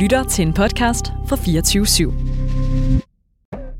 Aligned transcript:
lytter 0.00 0.24
til 0.24 0.46
en 0.46 0.52
podcast 0.52 1.06
fra 1.26 1.36
24 1.36 1.84
/7. 1.84 2.12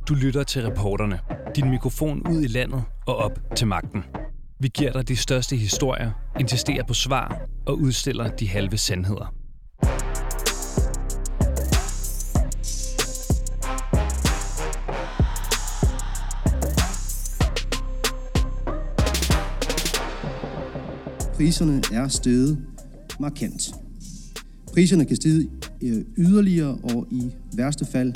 Du 0.08 0.14
lytter 0.14 0.42
til 0.42 0.62
reporterne. 0.62 1.20
Din 1.56 1.70
mikrofon 1.70 2.28
ud 2.28 2.42
i 2.42 2.46
landet 2.46 2.84
og 3.06 3.16
op 3.16 3.38
til 3.56 3.66
magten. 3.66 4.04
Vi 4.58 4.68
giver 4.68 4.92
dig 4.92 5.08
de 5.08 5.16
største 5.16 5.56
historier, 5.56 6.10
insisterer 6.40 6.84
på 6.84 6.94
svar 6.94 7.40
og 7.66 7.78
udstiller 7.78 8.28
de 8.28 8.48
halve 8.48 8.76
sandheder. 8.76 9.34
Priserne 21.36 21.82
er 21.92 22.08
steget 22.08 22.66
markant. 23.20 23.62
Priserne 24.72 25.04
kan 25.04 25.16
stige 25.16 25.50
øh, 25.82 26.04
yderligere, 26.18 26.78
og 26.82 27.06
i 27.10 27.30
værste 27.52 27.84
fald 27.84 28.12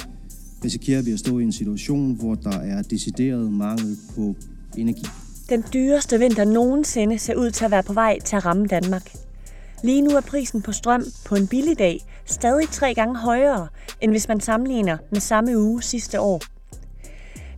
risikerer 0.65 1.03
vi 1.03 1.13
at 1.13 1.19
stå 1.19 1.39
i 1.39 1.43
en 1.43 1.53
situation, 1.53 2.15
hvor 2.15 2.35
der 2.35 2.59
er 2.59 2.83
decideret 2.83 3.53
mangel 3.53 3.97
på 4.15 4.35
energi. 4.77 5.07
Den 5.49 5.65
dyreste 5.75 6.19
vinter 6.19 6.45
nogensinde 6.45 7.19
ser 7.19 7.35
ud 7.35 7.51
til 7.51 7.65
at 7.65 7.71
være 7.71 7.83
på 7.83 7.93
vej 7.93 8.21
til 8.21 8.37
at 8.37 8.47
ramme 8.47 8.67
Danmark. 8.67 9.13
Lige 9.85 10.03
nu 10.03 10.11
er 10.11 10.21
prisen 10.21 10.63
på 10.63 10.73
strøm 10.73 11.05
på 11.27 11.35
en 11.35 11.47
billig 11.47 11.79
dag 11.79 12.01
stadig 12.25 12.69
tre 12.69 12.95
gange 12.95 13.17
højere, 13.17 13.69
end 14.01 14.11
hvis 14.11 14.29
man 14.29 14.41
sammenligner 14.41 14.97
med 15.13 15.21
samme 15.21 15.59
uge 15.59 15.83
sidste 15.83 16.21
år. 16.21 16.43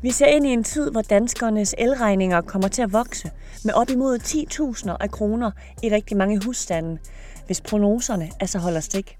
Vi 0.02 0.10
ser 0.10 0.26
ind 0.26 0.46
i 0.46 0.50
en 0.50 0.64
tid, 0.64 0.90
hvor 0.90 1.02
danskernes 1.02 1.74
elregninger 1.78 2.40
kommer 2.40 2.68
til 2.68 2.82
at 2.82 2.92
vokse 2.92 3.30
med 3.64 3.74
op 3.74 3.90
imod 3.90 4.18
10.000 4.18 4.96
af 5.00 5.10
kroner 5.10 5.50
i 5.82 5.88
rigtig 5.88 6.16
mange 6.16 6.44
husstande, 6.44 6.98
hvis 7.46 7.60
prognoserne 7.60 8.30
altså 8.40 8.58
holder 8.58 8.80
stik. 8.80 9.18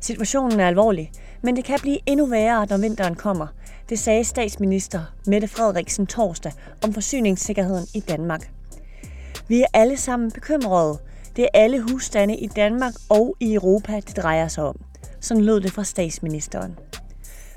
Situationen 0.00 0.60
er 0.60 0.66
alvorlig, 0.66 1.12
men 1.42 1.56
det 1.56 1.64
kan 1.64 1.78
blive 1.80 1.98
endnu 2.06 2.26
værre, 2.26 2.66
når 2.70 2.78
vinteren 2.78 3.14
kommer. 3.14 3.46
Det 3.88 3.98
sagde 3.98 4.24
statsminister 4.24 5.00
Mette 5.26 5.48
Frederiksen 5.48 6.06
torsdag 6.06 6.52
om 6.84 6.94
forsyningssikkerheden 6.94 7.86
i 7.94 8.00
Danmark. 8.00 8.50
Vi 9.48 9.60
er 9.60 9.66
alle 9.74 9.96
sammen 9.96 10.30
bekymrede. 10.30 10.98
Det 11.36 11.44
er 11.44 11.48
alle 11.54 11.80
husstande 11.80 12.36
i 12.36 12.46
Danmark 12.46 12.94
og 13.08 13.36
i 13.40 13.54
Europa, 13.54 14.00
det 14.00 14.16
drejer 14.16 14.48
sig 14.48 14.64
om. 14.64 14.76
Sådan 15.20 15.44
lød 15.44 15.60
det 15.60 15.72
fra 15.72 15.84
statsministeren. 15.84 16.78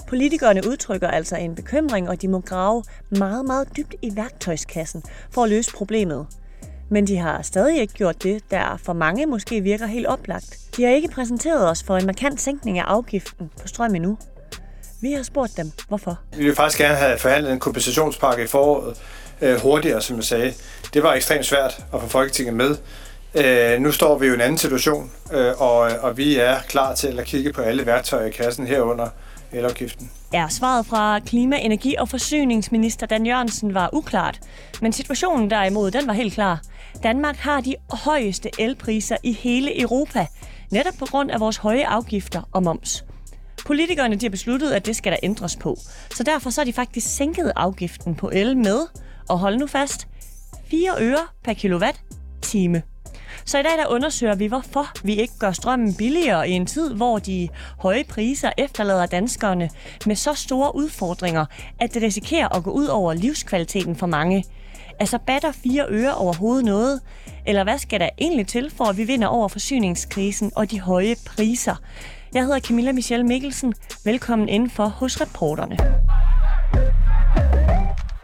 Politikerne 0.08 0.62
udtrykker 0.68 1.08
altså 1.08 1.36
en 1.36 1.56
bekymring, 1.56 2.10
og 2.10 2.22
de 2.22 2.28
må 2.28 2.40
grave 2.40 2.84
meget, 3.10 3.46
meget 3.46 3.78
dybt 3.78 3.96
i 4.02 4.16
værktøjskassen 4.16 5.04
for 5.32 5.44
at 5.44 5.50
løse 5.50 5.72
problemet. 5.72 6.28
Men 6.90 7.08
de 7.08 7.18
har 7.18 7.42
stadig 7.42 7.82
ikke 7.82 7.94
gjort 7.94 8.24
det, 8.24 8.52
der 8.52 8.80
for 8.84 8.94
mange 8.94 9.26
måske 9.26 9.62
virker 9.62 9.86
helt 9.86 10.08
oplagt. 10.08 10.58
De 10.78 10.84
har 10.84 10.90
ikke 10.90 11.08
præsenteret 11.08 11.70
os 11.70 11.84
for 11.84 11.98
en 11.98 12.06
markant 12.06 12.42
sænkning 12.42 12.80
af 12.80 12.84
afgiften 12.84 13.50
på 13.62 13.68
strøm 13.68 13.96
endnu. 13.96 14.18
Vi 15.02 15.12
har 15.12 15.24
spurgt 15.24 15.58
dem, 15.58 15.72
hvorfor. 15.88 16.20
Vi 16.38 16.44
vil 16.44 16.56
faktisk 16.56 16.78
gerne 16.78 16.96
have 16.96 17.18
forhandlet 17.18 17.54
en 17.54 17.60
kompensationspakke 17.60 18.44
i 18.44 18.48
foråret 18.48 18.98
øh, 19.42 19.62
hurtigere, 19.62 20.02
som 20.02 20.16
jeg 20.16 20.24
sagde. 20.24 20.54
Det 20.94 21.04
var 21.04 21.14
ekstremt 21.14 21.46
svært 21.46 21.86
at 21.94 22.02
få 22.02 22.08
Folketinget 22.08 22.54
med. 22.56 22.76
Øh, 23.36 23.80
nu 23.80 23.92
står 23.92 24.18
vi 24.18 24.26
jo 24.26 24.32
i 24.32 24.36
en 24.36 24.42
anden 24.42 24.58
situation, 24.58 25.12
øh, 25.34 25.62
og, 25.62 25.80
og 25.80 26.18
vi 26.18 26.38
er 26.38 26.56
klar 26.68 26.96
til 26.96 27.20
at 27.20 27.26
kigge 27.26 27.54
på 27.54 27.62
alle 27.62 27.86
værktøjer 27.86 28.26
i 28.26 28.32
kassen 28.32 28.68
herunder 28.68 29.08
elafgiften. 29.52 30.12
Ja, 30.34 30.48
svaret 30.50 30.86
fra 30.86 31.20
klima-, 31.20 31.60
energi- 31.60 31.96
og 32.00 32.10
forsyningsminister 32.10 33.06
Dan 33.08 33.26
Jørgensen 33.26 33.74
var 33.74 33.90
uklart. 33.94 34.40
Men 34.82 34.94
situationen 34.94 35.50
derimod, 35.50 35.92
den 35.92 36.08
var 36.08 36.14
helt 36.14 36.34
klar. 36.34 36.60
Danmark 37.04 37.36
har 37.36 37.62
de 37.62 37.76
højeste 37.90 38.50
elpriser 38.60 39.18
i 39.24 39.34
hele 39.34 39.82
Europa, 39.82 40.28
netop 40.72 40.94
på 41.00 41.06
grund 41.06 41.32
af 41.32 41.40
vores 41.40 41.58
høje 41.58 41.88
afgifter 41.88 42.42
og 42.52 42.64
moms. 42.64 43.06
Politikerne 43.66 44.16
de 44.16 44.26
har 44.26 44.30
besluttet, 44.30 44.72
at 44.72 44.86
det 44.86 44.96
skal 44.96 45.12
der 45.12 45.18
ændres 45.24 45.56
på. 45.56 45.78
Så 46.16 46.24
derfor 46.24 46.50
så 46.50 46.62
har 46.62 46.66
de 46.66 46.74
faktisk 46.74 47.16
sænket 47.16 47.52
afgiften 47.56 48.16
på 48.16 48.30
el 48.34 48.58
med, 48.58 48.80
og 49.30 49.40
hold 49.40 49.58
nu 49.58 49.68
fast, 49.68 50.08
4 50.66 50.96
øre 51.00 51.28
per 51.44 51.54
kilowatt 51.54 52.02
time. 52.42 52.82
Så 53.46 53.60
i 53.60 53.64
dag 53.64 53.78
der 53.78 53.88
undersøger 53.88 54.36
vi, 54.36 54.48
hvorfor 54.48 54.92
vi 55.04 55.16
ikke 55.16 55.34
gør 55.40 55.52
strømmen 55.52 55.96
billigere 55.96 56.50
i 56.50 56.52
en 56.52 56.66
tid, 56.66 56.94
hvor 56.94 57.20
de 57.20 57.50
høje 57.80 58.04
priser 58.04 58.52
efterlader 58.58 59.06
danskerne 59.06 59.70
med 60.06 60.16
så 60.16 60.34
store 60.34 60.76
udfordringer, 60.76 61.46
at 61.80 61.94
det 61.94 62.02
risikerer 62.02 62.56
at 62.56 62.64
gå 62.64 62.72
ud 62.72 62.86
over 62.86 63.14
livskvaliteten 63.14 63.96
for 63.96 64.08
mange. 64.08 64.46
Altså 65.04 65.18
batter 65.18 65.52
fire 65.52 65.86
øre 65.90 66.16
overhovedet 66.16 66.66
noget? 66.66 67.02
Eller 67.46 67.64
hvad 67.64 67.78
skal 67.78 68.00
der 68.00 68.10
egentlig 68.18 68.48
til, 68.48 68.70
for 68.70 68.86
at 68.86 68.98
vi 68.98 69.04
vinder 69.04 69.28
over 69.28 69.48
forsyningskrisen 69.48 70.52
og 70.56 70.72
de 70.72 70.80
høje 70.80 71.16
priser? 71.26 71.76
Jeg 72.34 72.44
hedder 72.44 72.60
Camilla 72.60 72.92
Michelle 72.92 73.26
Mikkelsen. 73.26 73.74
Velkommen 74.06 74.50
indenfor 74.50 74.86
hos 74.86 75.22
reporterne. 75.22 75.78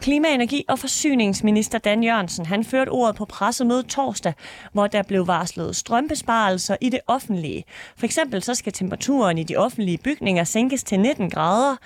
Klima-, 0.00 0.34
energi- 0.34 0.64
og 0.68 0.78
forsyningsminister 0.78 1.78
Dan 1.78 2.02
Jørgensen 2.02 2.46
han 2.46 2.64
førte 2.64 2.88
ordet 2.88 3.16
på 3.16 3.24
pressemødet 3.24 3.86
torsdag, 3.86 4.32
hvor 4.72 4.86
der 4.86 5.02
blev 5.02 5.26
varslet 5.26 5.76
strømbesparelser 5.76 6.76
i 6.80 6.88
det 6.88 7.00
offentlige. 7.06 7.64
For 7.96 8.06
eksempel 8.06 8.42
så 8.42 8.54
skal 8.54 8.72
temperaturen 8.72 9.38
i 9.38 9.42
de 9.42 9.56
offentlige 9.56 9.98
bygninger 9.98 10.44
sænkes 10.44 10.84
til 10.84 11.00
19 11.00 11.30
grader, 11.30 11.76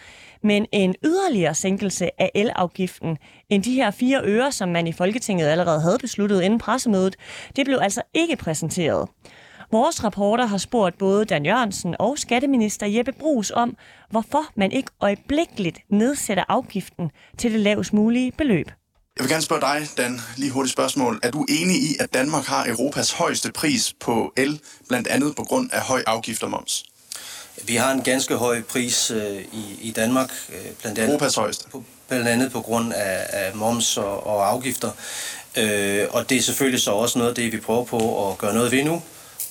men 0.44 0.66
en 0.72 0.94
yderligere 1.04 1.54
sænkelse 1.54 2.20
af 2.20 2.30
elafgiften 2.34 3.18
end 3.50 3.62
de 3.62 3.74
her 3.74 3.90
fire 3.90 4.20
øre, 4.24 4.52
som 4.52 4.68
man 4.68 4.86
i 4.86 4.92
Folketinget 4.92 5.46
allerede 5.46 5.80
havde 5.80 5.98
besluttet 5.98 6.42
inden 6.42 6.58
pressemødet, 6.58 7.16
det 7.56 7.64
blev 7.64 7.78
altså 7.82 8.02
ikke 8.14 8.36
præsenteret. 8.36 9.08
Vores 9.72 10.04
rapporter 10.04 10.46
har 10.46 10.58
spurgt 10.58 10.98
både 10.98 11.24
Dan 11.24 11.46
Jørgensen 11.46 11.96
og 11.98 12.18
skatteminister 12.18 12.86
Jeppe 12.86 13.12
Brugs 13.12 13.50
om, 13.50 13.76
hvorfor 14.10 14.44
man 14.56 14.72
ikke 14.72 14.90
øjeblikkeligt 15.00 15.78
nedsætter 15.90 16.44
afgiften 16.48 17.10
til 17.38 17.52
det 17.52 17.60
lavest 17.60 17.92
mulige 17.92 18.32
beløb. 18.32 18.66
Jeg 19.16 19.24
vil 19.24 19.30
gerne 19.30 19.42
spørge 19.42 19.60
dig, 19.60 19.86
Dan, 19.96 20.20
lige 20.36 20.50
hurtigt 20.50 20.72
spørgsmål. 20.72 21.20
Er 21.22 21.30
du 21.30 21.46
enig 21.48 21.76
i, 21.76 21.96
at 22.00 22.14
Danmark 22.14 22.44
har 22.44 22.68
Europas 22.68 23.12
højeste 23.12 23.52
pris 23.52 23.94
på 24.00 24.32
el, 24.36 24.60
blandt 24.88 25.08
andet 25.08 25.36
på 25.36 25.42
grund 25.42 25.70
af 25.72 25.80
høj 25.80 26.02
afgift 26.06 26.42
og 26.42 26.50
moms? 26.50 26.84
Vi 27.62 27.76
har 27.76 27.92
en 27.92 28.02
ganske 28.02 28.34
høj 28.36 28.62
pris 28.62 29.10
øh, 29.10 29.40
i, 29.52 29.78
i 29.80 29.90
Danmark, 29.90 30.30
øh, 30.48 30.72
blandt 30.80 30.98
andet, 30.98 31.12
Europas 31.12 31.34
højeste. 31.34 31.68
På, 31.68 31.84
blandt 32.08 32.28
andet 32.28 32.52
på 32.52 32.60
grund 32.60 32.92
af, 32.92 33.26
af 33.28 33.54
moms 33.54 33.96
og, 33.96 34.26
og 34.26 34.48
afgifter. 34.48 34.90
Øh, 35.56 36.06
og 36.10 36.30
det 36.30 36.38
er 36.38 36.42
selvfølgelig 36.42 36.80
så 36.80 36.90
også 36.90 37.18
noget 37.18 37.30
af 37.30 37.34
det, 37.34 37.52
vi 37.52 37.60
prøver 37.60 37.84
på 37.84 38.30
at 38.30 38.38
gøre 38.38 38.54
noget 38.54 38.72
ved 38.72 38.84
nu, 38.84 39.02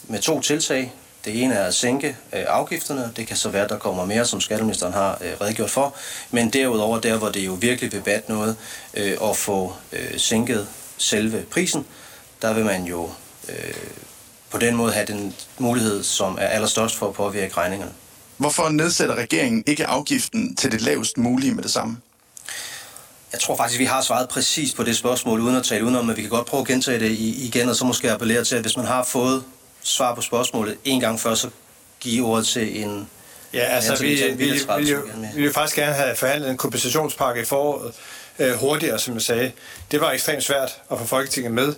med 0.03 0.19
to 0.19 0.41
tiltag. 0.41 0.93
Det 1.25 1.43
ene 1.43 1.53
er 1.53 1.65
at 1.65 1.73
sænke 1.73 2.07
øh, 2.07 2.43
afgifterne. 2.47 3.11
Det 3.15 3.27
kan 3.27 3.37
så 3.37 3.49
være, 3.49 3.63
at 3.63 3.69
der 3.69 3.77
kommer 3.77 4.05
mere, 4.05 4.25
som 4.25 4.41
skatteministeren 4.41 4.93
har 4.93 5.17
øh, 5.21 5.31
redegjort 5.41 5.69
for. 5.69 5.95
Men 6.31 6.49
derudover, 6.49 6.99
der 6.99 7.17
hvor 7.17 7.29
det 7.29 7.45
jo 7.45 7.53
virkelig 7.53 7.91
vil 7.91 8.01
bat 8.01 8.29
noget, 8.29 8.55
øh, 8.93 9.17
at 9.23 9.37
få 9.37 9.73
øh, 9.91 10.19
sænket 10.19 10.67
selve 10.97 11.43
prisen, 11.51 11.85
der 12.41 12.53
vil 12.53 12.65
man 12.65 12.83
jo 12.83 13.09
øh, 13.49 13.73
på 14.53 14.59
den 14.59 14.75
måde 14.75 14.93
have 14.93 15.05
den 15.05 15.35
mulighed, 15.57 16.03
som 16.03 16.37
er 16.41 16.47
allerstørst 16.47 16.95
for 16.95 17.07
at 17.07 17.13
påvirke 17.13 17.57
regningerne. 17.57 17.91
Hvorfor 18.37 18.69
nedsætter 18.69 19.15
regeringen 19.15 19.63
ikke 19.67 19.85
afgiften 19.85 20.55
til 20.55 20.71
det 20.71 20.81
lavest 20.81 21.17
mulige 21.17 21.53
med 21.53 21.63
det 21.63 21.71
samme? 21.71 21.97
Jeg 23.31 23.39
tror 23.39 23.57
faktisk, 23.57 23.79
vi 23.79 23.85
har 23.85 24.01
svaret 24.01 24.29
præcis 24.29 24.73
på 24.73 24.83
det 24.83 24.97
spørgsmål, 24.97 25.39
uden 25.41 25.55
at 25.55 25.63
tale 25.63 25.83
udenom, 25.83 26.05
men 26.05 26.17
vi 26.17 26.21
kan 26.21 26.29
godt 26.29 26.45
prøve 26.45 26.61
at 26.61 26.67
gentage 26.67 26.99
det 26.99 27.11
igen, 27.19 27.69
og 27.69 27.75
så 27.75 27.85
måske 27.85 28.11
appellere 28.11 28.43
til, 28.43 28.55
at 28.55 28.61
hvis 28.61 28.77
man 28.77 28.85
har 28.85 29.03
fået 29.03 29.43
svar 29.83 30.15
på 30.15 30.21
spørgsmålet 30.21 30.77
en 30.83 30.99
gang 30.99 31.19
før, 31.19 31.35
så 31.35 31.49
give 31.99 32.25
ordet 32.25 32.47
til 32.47 32.83
en... 32.83 33.09
Ja, 33.53 33.59
altså, 33.59 34.03
vi, 34.03 34.07
vi, 34.37 34.45
vi, 34.45 34.51
vi, 34.77 34.95
vi 35.35 35.41
vil 35.41 35.53
faktisk 35.53 35.75
gerne 35.75 35.93
have 35.93 36.15
forhandlet 36.15 36.49
en 36.49 36.57
kompensationspakke 36.57 37.41
i 37.41 37.45
foråret 37.45 37.93
øh, 38.39 38.53
hurtigere, 38.53 38.99
som 38.99 39.13
jeg 39.13 39.21
sagde. 39.21 39.51
Det 39.91 40.01
var 40.01 40.11
ekstremt 40.11 40.43
svært 40.43 40.81
at 40.91 40.99
få 40.99 41.05
Folketinget 41.05 41.51
med. 41.51 41.75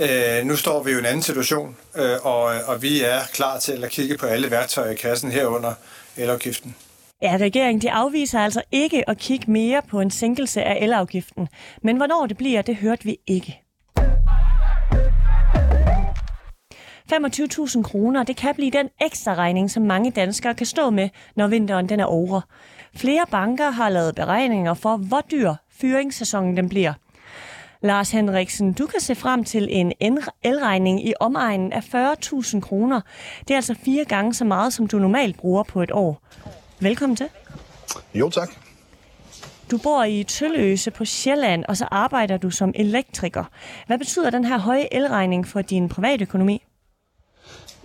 Øh, 0.00 0.46
nu 0.46 0.56
står 0.56 0.82
vi 0.82 0.90
jo 0.90 0.96
i 0.96 1.00
en 1.00 1.06
anden 1.06 1.22
situation, 1.22 1.76
øh, 1.96 2.26
og, 2.26 2.42
og 2.42 2.82
vi 2.82 3.02
er 3.02 3.20
klar 3.32 3.58
til 3.58 3.84
at 3.84 3.90
kigge 3.90 4.16
på 4.16 4.26
alle 4.26 4.50
værktøjer 4.50 4.90
i 4.90 4.94
kassen 4.94 5.30
herunder 5.30 5.74
elafgiften. 6.16 6.74
Ja, 7.22 7.36
regeringen 7.40 7.80
de 7.82 7.92
afviser 7.92 8.40
altså 8.40 8.62
ikke 8.72 9.10
at 9.10 9.18
kigge 9.18 9.50
mere 9.50 9.82
på 9.90 10.00
en 10.00 10.10
sænkelse 10.10 10.62
af 10.62 10.78
elafgiften. 10.84 11.48
Men 11.82 11.96
hvornår 11.96 12.26
det 12.26 12.36
bliver, 12.36 12.62
det 12.62 12.76
hørte 12.76 13.04
vi 13.04 13.16
ikke. 13.26 13.60
25.000 17.12 17.82
kroner, 17.82 18.22
det 18.22 18.36
kan 18.36 18.54
blive 18.54 18.70
den 18.70 18.88
ekstra 19.00 19.34
regning, 19.34 19.70
som 19.70 19.82
mange 19.82 20.10
danskere 20.10 20.54
kan 20.54 20.66
stå 20.66 20.90
med, 20.90 21.08
når 21.36 21.46
vinteren 21.46 21.88
den 21.88 22.00
er 22.00 22.04
over. 22.04 22.40
Flere 22.96 23.24
banker 23.30 23.70
har 23.70 23.88
lavet 23.88 24.14
beregninger 24.14 24.74
for, 24.74 24.96
hvor 24.96 25.20
dyr 25.30 25.54
fyringssæsonen 25.80 26.56
den 26.56 26.68
bliver. 26.68 26.92
Lars 27.82 28.10
Henriksen, 28.10 28.72
du 28.72 28.86
kan 28.86 29.00
se 29.00 29.14
frem 29.14 29.44
til 29.44 29.68
en 29.70 29.92
elregning 30.42 31.08
i 31.08 31.12
omegnen 31.20 31.72
af 31.72 31.80
40.000 31.94 32.60
kroner. 32.60 33.00
Det 33.40 33.50
er 33.50 33.56
altså 33.56 33.74
fire 33.84 34.04
gange 34.04 34.34
så 34.34 34.44
meget, 34.44 34.72
som 34.72 34.86
du 34.86 34.98
normalt 34.98 35.36
bruger 35.36 35.62
på 35.62 35.82
et 35.82 35.90
år. 35.92 36.22
Velkommen 36.80 37.16
til. 37.16 37.28
Jo, 38.14 38.30
tak. 38.30 38.50
Du 39.70 39.78
bor 39.78 40.04
i 40.04 40.24
Tølløse 40.24 40.90
på 40.90 41.04
Sjælland, 41.04 41.64
og 41.68 41.76
så 41.76 41.84
arbejder 41.90 42.36
du 42.36 42.50
som 42.50 42.72
elektriker. 42.74 43.44
Hvad 43.86 43.98
betyder 43.98 44.30
den 44.30 44.44
her 44.44 44.58
høje 44.58 44.88
elregning 44.92 45.48
for 45.48 45.62
din 45.62 45.88
privatøkonomi? 45.88 46.62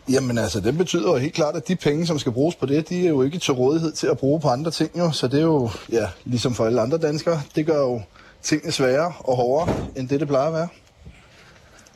Jamen 0.10 0.38
altså, 0.38 0.60
det 0.60 0.78
betyder 0.78 1.12
jo 1.12 1.18
helt 1.18 1.34
klart, 1.34 1.56
at 1.56 1.68
de 1.68 1.76
penge, 1.76 2.08
som 2.08 2.20
skal 2.20 2.32
bruges 2.32 2.56
på 2.56 2.66
det, 2.66 2.90
de 2.90 3.06
er 3.06 3.10
jo 3.10 3.22
ikke 3.22 3.38
til 3.38 3.54
rådighed 3.54 3.92
til 3.92 4.08
at 4.08 4.18
bruge 4.18 4.40
på 4.40 4.48
andre 4.48 4.72
ting 4.72 4.92
jo. 4.98 5.12
Så 5.12 5.28
det 5.28 5.40
er 5.40 5.44
jo, 5.44 5.70
ja, 5.92 6.08
ligesom 6.26 6.54
for 6.54 6.66
alle 6.66 6.82
andre 6.82 6.98
danskere, 6.98 7.42
det 7.56 7.66
gør 7.66 7.80
jo 7.80 8.02
tingene 8.46 8.72
sværere 8.72 9.14
og 9.20 9.36
hårdere, 9.36 9.76
end 9.96 10.10
det 10.10 10.20
det 10.20 10.28
plejer 10.28 10.48
at 10.48 10.54
være. 10.54 10.68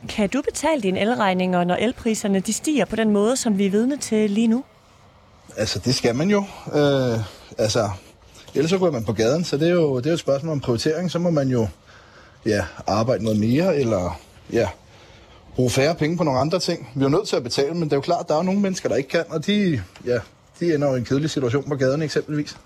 Kan 0.08 0.28
du 0.28 0.42
betale 0.42 0.82
dine 0.82 1.00
elregninger, 1.00 1.64
når 1.64 1.74
elpriserne 1.74 2.40
de 2.40 2.52
stiger 2.52 2.84
på 2.84 2.96
den 2.96 3.10
måde, 3.10 3.36
som 3.36 3.58
vi 3.58 3.66
er 3.66 3.70
vidne 3.70 3.96
til 3.96 4.30
lige 4.30 4.48
nu? 4.48 4.64
Altså, 5.56 5.78
det 5.78 5.94
skal 5.94 6.14
man 6.14 6.30
jo. 6.30 6.44
Øh, 6.74 7.18
altså, 7.58 7.90
ellers 8.54 8.70
så 8.70 8.78
går 8.78 8.90
man 8.90 9.04
på 9.04 9.12
gaden, 9.12 9.44
så 9.44 9.56
det 9.56 9.68
er, 9.68 9.72
jo, 9.72 9.98
det 9.98 10.06
er 10.06 10.10
jo 10.10 10.14
et 10.14 10.20
spørgsmål 10.20 10.52
om 10.52 10.60
prioritering. 10.60 11.10
Så 11.10 11.18
må 11.18 11.30
man 11.30 11.48
jo 11.48 11.68
ja, 12.46 12.64
arbejde 12.86 13.24
noget 13.24 13.40
mere, 13.40 13.76
eller 13.76 14.20
ja, 14.52 14.68
bruge 15.54 15.70
færre 15.70 15.94
penge 15.94 16.16
på 16.16 16.24
nogle 16.24 16.40
andre 16.40 16.58
ting. 16.58 16.88
Vi 16.94 17.00
er 17.00 17.04
jo 17.04 17.16
nødt 17.16 17.28
til 17.28 17.36
at 17.36 17.42
betale, 17.42 17.74
men 17.74 17.82
det 17.82 17.92
er 17.92 17.96
jo 17.96 18.00
klart, 18.00 18.20
at 18.20 18.28
der 18.28 18.38
er 18.38 18.42
nogle 18.42 18.60
mennesker, 18.60 18.88
der 18.88 18.96
ikke 18.96 19.08
kan, 19.08 19.24
og 19.28 19.46
de, 19.46 19.82
ja, 20.06 20.18
de 20.60 20.74
ender 20.74 20.88
jo 20.88 20.94
i 20.94 20.98
en 20.98 21.04
kedelig 21.04 21.30
situation 21.30 21.64
på 21.68 21.76
gaden 21.76 22.02
eksempelvis. 22.02 22.56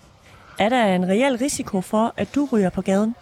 Er 0.59 0.69
der 0.69 0.85
en 0.85 1.09
reel 1.09 1.37
risiko 1.37 1.81
for, 1.81 2.15
at 2.17 2.29
du 2.35 2.49
ryger 2.53 2.71
på 2.71 2.83
gaden? 2.83 3.15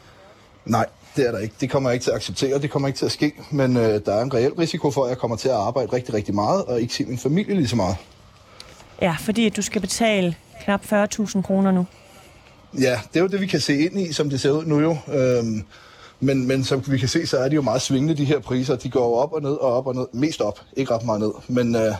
Nej, 0.66 0.86
det 1.16 1.26
er 1.26 1.32
der 1.32 1.38
ikke. 1.38 1.54
Det 1.60 1.70
kommer 1.70 1.90
jeg 1.90 1.94
ikke 1.94 2.04
til 2.04 2.10
at 2.10 2.16
acceptere, 2.16 2.58
det 2.58 2.70
kommer 2.70 2.88
ikke 2.88 2.98
til 2.98 3.06
at 3.06 3.12
ske. 3.12 3.32
Men 3.50 3.76
øh, 3.76 4.00
der 4.06 4.14
er 4.14 4.22
en 4.22 4.34
reel 4.34 4.52
risiko 4.52 4.90
for, 4.90 5.04
at 5.04 5.08
jeg 5.08 5.18
kommer 5.18 5.36
til 5.36 5.48
at 5.48 5.54
arbejde 5.54 5.92
rigtig, 5.92 6.14
rigtig 6.14 6.34
meget, 6.34 6.64
og 6.64 6.80
ikke 6.80 6.94
se 6.94 7.04
min 7.04 7.18
familie 7.18 7.54
lige 7.54 7.68
så 7.68 7.76
meget. 7.76 7.96
Ja, 9.02 9.16
fordi 9.20 9.48
du 9.48 9.62
skal 9.62 9.80
betale 9.80 10.36
knap 10.64 10.84
40.000 10.92 11.42
kroner 11.42 11.72
nu. 11.72 11.86
Ja, 12.80 13.00
det 13.12 13.16
er 13.16 13.20
jo 13.20 13.26
det, 13.26 13.40
vi 13.40 13.46
kan 13.46 13.60
se 13.60 13.78
ind 13.78 14.00
i, 14.00 14.12
som 14.12 14.30
det 14.30 14.40
ser 14.40 14.50
ud 14.50 14.64
nu 14.64 14.80
jo. 14.80 14.96
Øhm, 15.12 15.64
men, 16.20 16.46
men 16.46 16.64
som 16.64 16.82
vi 16.86 16.98
kan 16.98 17.08
se, 17.08 17.26
så 17.26 17.38
er 17.38 17.48
de 17.48 17.54
jo 17.54 17.62
meget 17.62 17.82
svingende, 17.82 18.16
de 18.16 18.24
her 18.24 18.38
priser. 18.38 18.76
De 18.76 18.90
går 18.90 19.22
op 19.22 19.32
og 19.32 19.42
ned 19.42 19.50
og 19.50 19.76
op 19.76 19.86
og 19.86 19.94
ned. 19.94 20.06
Mest 20.12 20.40
op, 20.40 20.60
ikke 20.76 20.94
ret 20.94 21.04
meget 21.04 21.20
ned. 21.20 21.32
Men 21.48 21.74
øh, 21.74 21.82
det 21.82 21.92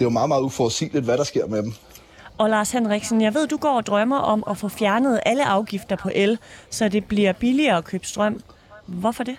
er 0.00 0.04
jo 0.04 0.10
meget, 0.10 0.28
meget 0.28 0.42
uforudsigeligt, 0.42 1.04
hvad 1.04 1.18
der 1.18 1.24
sker 1.24 1.46
med 1.46 1.62
dem. 1.62 1.72
Og 2.38 2.50
Lars 2.50 2.70
Henriksen, 2.70 3.20
jeg 3.20 3.34
ved, 3.34 3.46
du 3.46 3.56
går 3.56 3.76
og 3.76 3.86
drømmer 3.86 4.18
om 4.18 4.44
at 4.50 4.58
få 4.58 4.68
fjernet 4.68 5.20
alle 5.26 5.44
afgifter 5.44 5.96
på 5.96 6.10
el, 6.14 6.38
så 6.70 6.88
det 6.88 7.04
bliver 7.04 7.32
billigere 7.32 7.76
at 7.78 7.84
købe 7.84 8.06
strøm. 8.06 8.40
Hvorfor 8.86 9.24
det? 9.24 9.36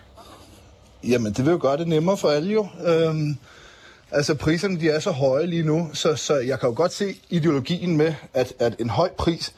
Jamen, 1.04 1.34
det 1.34 1.46
vil 1.46 1.52
jo 1.52 1.60
gøre 1.62 1.78
det 1.78 1.88
nemmere 1.88 2.18
for 2.18 2.30
alle 2.30 2.54
jo. 2.54 2.68
Øhm, 2.86 3.38
altså, 4.12 4.36
priserne 4.36 4.80
de 4.80 4.90
er 4.90 5.00
så 5.00 5.12
høje 5.12 5.46
lige 5.46 5.64
nu, 5.64 5.90
så, 5.94 6.16
så 6.16 6.36
jeg 6.36 6.60
kan 6.60 6.70
jo 6.70 6.76
godt 6.76 6.94
se 6.94 7.16
ideologien 7.30 7.98
med, 7.98 8.14
at, 8.34 8.54
at 8.60 8.76
en 8.80 8.90
høj 8.90 9.10
pris, 9.18 9.54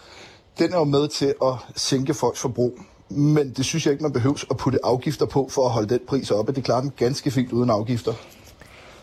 den 0.59 0.73
er 0.73 0.77
jo 0.77 0.83
med 0.83 1.07
til 1.07 1.33
at 1.43 1.53
sænke 1.75 2.13
folks 2.13 2.39
forbrug. 2.39 2.79
Men 3.09 3.49
det 3.49 3.65
synes 3.65 3.85
jeg 3.85 3.91
ikke, 3.91 4.03
man 4.03 4.13
behøves 4.13 4.45
at 4.49 4.57
putte 4.57 4.79
afgifter 4.83 5.25
på 5.25 5.49
for 5.51 5.65
at 5.65 5.71
holde 5.71 5.89
den 5.89 5.99
pris 6.07 6.31
oppe. 6.31 6.51
Det 6.51 6.63
klarer 6.63 6.81
den 6.81 6.93
ganske 6.97 7.31
fint 7.31 7.51
uden 7.51 7.69
afgifter. 7.69 8.13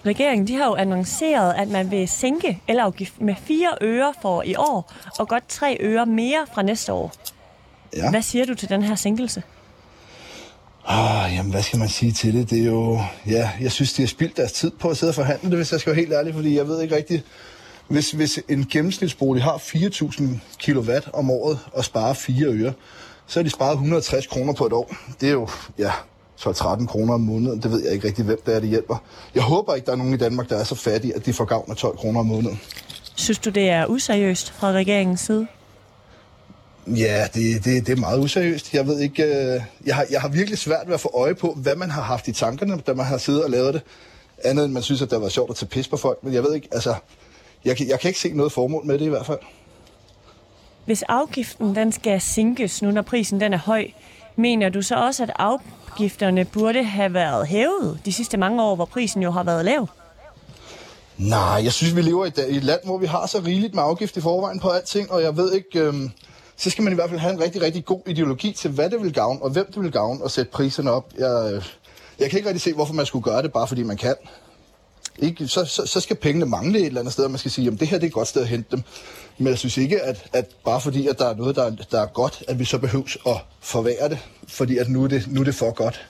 Regeringen 0.06 0.46
de 0.46 0.54
har 0.54 0.64
jo 0.66 0.74
annonceret, 0.74 1.54
at 1.54 1.68
man 1.68 1.90
vil 1.90 2.08
sænke 2.08 2.60
elafgiften 2.68 3.26
med 3.26 3.34
4 3.44 3.68
øre 3.82 4.14
for 4.22 4.42
i 4.42 4.54
år, 4.54 4.92
og 5.18 5.28
godt 5.28 5.48
3 5.48 5.76
øre 5.80 6.06
mere 6.06 6.46
fra 6.54 6.62
næste 6.62 6.92
år. 6.92 7.12
Ja. 7.96 8.10
Hvad 8.10 8.22
siger 8.22 8.44
du 8.46 8.54
til 8.54 8.68
den 8.68 8.82
her 8.82 8.94
sænkelse? 8.94 9.42
Ah, 10.86 11.34
jamen, 11.34 11.52
hvad 11.52 11.62
skal 11.62 11.78
man 11.78 11.88
sige 11.88 12.12
til 12.12 12.34
det? 12.34 12.50
Det 12.50 12.60
er 12.60 12.64
jo... 12.64 13.00
Ja, 13.26 13.50
jeg 13.60 13.72
synes, 13.72 13.92
de 13.92 14.02
har 14.02 14.06
spildt 14.06 14.36
deres 14.36 14.52
tid 14.52 14.70
på 14.70 14.88
at 14.88 14.96
sidde 14.96 15.10
og 15.10 15.14
forhandle 15.14 15.50
det, 15.50 15.58
hvis 15.58 15.72
jeg 15.72 15.80
skal 15.80 15.90
være 15.90 16.00
helt 16.00 16.12
ærlig, 16.12 16.34
fordi 16.34 16.56
jeg 16.56 16.68
ved 16.68 16.82
ikke 16.82 16.96
rigtigt... 16.96 17.24
Hvis, 17.88 18.10
hvis 18.10 18.40
en 18.48 18.66
gennemsnitsbolig 18.70 19.42
har 19.42 19.56
4.000 19.56 20.22
kW 20.64 20.90
om 21.12 21.30
året 21.30 21.58
og 21.72 21.84
sparer 21.84 22.14
4 22.14 22.46
øre, 22.46 22.72
så 23.26 23.38
har 23.38 23.44
de 23.44 23.50
sparet 23.50 23.72
160 23.72 24.26
kroner 24.26 24.52
på 24.52 24.66
et 24.66 24.72
år. 24.72 24.94
Det 25.20 25.28
er 25.28 25.32
jo, 25.32 25.48
ja, 25.78 25.90
12-13 26.40 26.86
kroner 26.86 27.14
om 27.14 27.20
måneden. 27.20 27.62
Det 27.62 27.70
ved 27.70 27.84
jeg 27.84 27.92
ikke 27.92 28.06
rigtig, 28.08 28.25
hvem 28.25 28.40
det 28.46 28.54
er, 28.54 28.60
det 28.60 28.69
hjælper. 28.69 28.96
Jeg 29.34 29.42
håber 29.42 29.75
ikke, 29.75 29.86
der 29.86 29.92
er 29.92 29.96
nogen 29.96 30.14
i 30.14 30.16
Danmark, 30.16 30.48
der 30.48 30.56
er 30.56 30.64
så 30.64 30.75
fattige, 30.75 31.16
at 31.16 31.26
de 31.26 31.32
får 31.32 31.44
gavn 31.44 31.70
af 31.70 31.76
12 31.76 31.96
kroner 31.96 32.20
om 32.20 32.26
måneden. 32.26 32.60
Synes 33.14 33.38
du, 33.38 33.50
det 33.50 33.70
er 33.70 33.86
useriøst 33.86 34.50
fra 34.50 34.72
regeringens 34.72 35.20
side? 35.20 35.46
Ja, 36.86 37.26
det, 37.34 37.64
det, 37.64 37.86
det 37.86 37.92
er 37.92 38.00
meget 38.00 38.19
useriøst. 38.19 38.75
Jeg 38.75 38.86
ved 38.86 39.00
ikke, 39.00 39.22
øh, 39.22 39.60
jeg, 39.86 39.96
har, 39.96 40.06
jeg 40.10 40.20
har 40.20 40.28
virkelig 40.28 40.58
svært 40.58 40.86
ved 40.86 40.94
at 40.94 41.00
få 41.00 41.10
øje 41.14 41.34
på, 41.34 41.52
hvad 41.52 41.76
man 41.76 41.90
har 41.90 42.02
haft 42.02 42.28
i 42.28 42.32
tankerne, 42.32 42.80
da 42.87 42.94
man 42.94 43.06
har 43.06 43.19
siddet 43.19 43.44
og 43.44 43.50
lavet 43.50 43.75
det. 43.75 43.82
Andet 44.44 44.64
end 44.64 44.72
man 44.72 44.82
synes, 44.82 45.02
at 45.02 45.10
det 45.10 45.20
var 45.20 45.28
sjovt 45.28 45.50
at 45.50 45.56
tage 45.56 45.69
pis 45.69 45.88
på 45.88 45.96
folk. 45.96 46.19
Men 46.22 46.34
jeg 46.34 46.42
ved 46.42 46.54
ikke, 46.54 46.69
altså, 46.72 46.94
jeg, 47.64 47.88
jeg 47.88 48.00
kan 48.00 48.08
ikke 48.08 48.20
se 48.20 48.32
noget 48.32 48.52
formål 48.52 48.87
med 48.87 48.98
det 48.98 49.04
i 49.04 49.08
hvert 49.08 49.26
fald. 49.26 49.38
Hvis 50.84 51.02
afgiften 51.02 51.75
den 51.75 51.92
skal 51.92 52.20
sænkes 52.20 52.82
nu, 52.82 52.90
når 52.90 53.02
prisen 53.02 53.40
den 53.40 53.52
er 53.52 53.58
høj, 53.58 53.87
mener 54.36 54.69
du 54.69 54.82
så 54.82 54.94
også, 54.94 55.22
at 55.22 55.32
afgifterne 55.38 56.44
burde 56.44 56.84
have 56.84 57.14
været 57.14 57.46
hævet 57.46 57.98
de 58.04 58.12
sidste 58.12 58.36
mange 58.36 58.62
år, 58.62 58.75
hvor 58.75 58.84
prisen 58.84 59.22
jo 59.22 59.31
har 59.31 59.42
været 59.42 59.64
lav? 59.64 59.88
Nej, 61.19 61.60
jeg 61.64 61.72
synes, 61.72 61.96
vi 61.96 62.02
lever 62.02 62.26
i 62.26 62.56
et 62.56 62.64
land, 62.64 62.81
hvor 62.84 62.98
vi 62.98 63.06
har 63.06 63.26
så 63.26 63.38
rigeligt 63.46 63.75
med 63.75 63.82
afgift 63.82 64.16
i 64.16 64.20
forvejen 64.20 64.60
på 64.60 64.69
alting, 64.69 65.12
og 65.12 65.22
jeg 65.22 65.36
ved 65.36 65.52
ikke, 65.52 65.81
øhm, 65.81 66.10
så 66.56 66.70
skal 66.70 66.84
man 66.84 66.92
i 66.92 66.94
hvert 66.94 67.10
fald 67.10 67.20
have 67.20 67.34
en 67.34 67.40
rigtig, 67.40 67.62
rigtig 67.62 67.84
god 67.84 68.00
ideologi 68.06 68.52
til, 68.52 68.70
hvad 68.70 68.90
det 68.90 69.02
vil 69.02 69.12
gavne, 69.12 69.42
og 69.42 69.50
hvem 69.50 69.66
det 69.66 69.82
vil 69.82 69.92
gavne, 69.92 70.22
og 70.22 70.31
sætte 70.31 70.50
priserne 70.50 70.90
op. 70.90 71.12
Jeg, 71.19 71.52
øh, 71.52 71.64
jeg 72.19 72.30
kan 72.30 72.38
ikke 72.38 72.48
rigtig 72.48 72.62
se, 72.62 72.72
hvorfor 72.72 72.94
man 72.94 73.06
skulle 73.06 73.22
gøre 73.22 73.42
det, 73.42 73.52
bare 73.52 73.66
fordi 73.66 73.82
man 73.82 73.96
kan. 73.96 74.14
Ikke? 75.19 75.48
Så, 75.48 75.64
så, 75.64 75.87
så 75.87 76.00
skal 76.00 76.16
pengene 76.16 76.46
mangle 76.46 76.78
et 76.78 76.87
eller 76.87 77.00
andet 77.00 77.12
sted, 77.12 77.25
og 77.25 77.30
man 77.30 77.38
skal 77.38 77.50
sige, 77.50 77.69
at 77.69 77.80
det 77.80 77.88
her 77.88 77.98
det 77.98 78.04
er 78.04 78.08
et 78.08 78.14
godt 78.14 78.28
sted 78.28 78.42
at 78.42 78.48
hente 78.48 78.69
dem. 78.70 78.82
Men 79.38 79.46
jeg 79.46 79.58
synes 79.58 79.76
ikke, 79.76 80.02
at, 80.02 80.26
at 80.32 80.46
bare 80.64 80.81
fordi, 80.81 81.08
at 81.08 81.19
der 81.19 81.28
er 81.28 81.34
noget, 81.34 81.56
der, 81.56 81.70
der 81.90 82.00
er 82.00 82.06
godt, 82.06 82.42
at 82.48 82.58
vi 82.58 82.64
så 82.64 82.78
behøves 82.78 83.19
at 83.26 83.36
forvære 83.60 84.08
det, 84.08 84.19
fordi 84.48 84.78
at 84.78 84.88
nu 84.88 85.04
er 85.04 85.08
det, 85.08 85.25
nu 85.28 85.40
er 85.40 85.44
det 85.44 85.54
for 85.54 85.70
godt. 85.70 86.06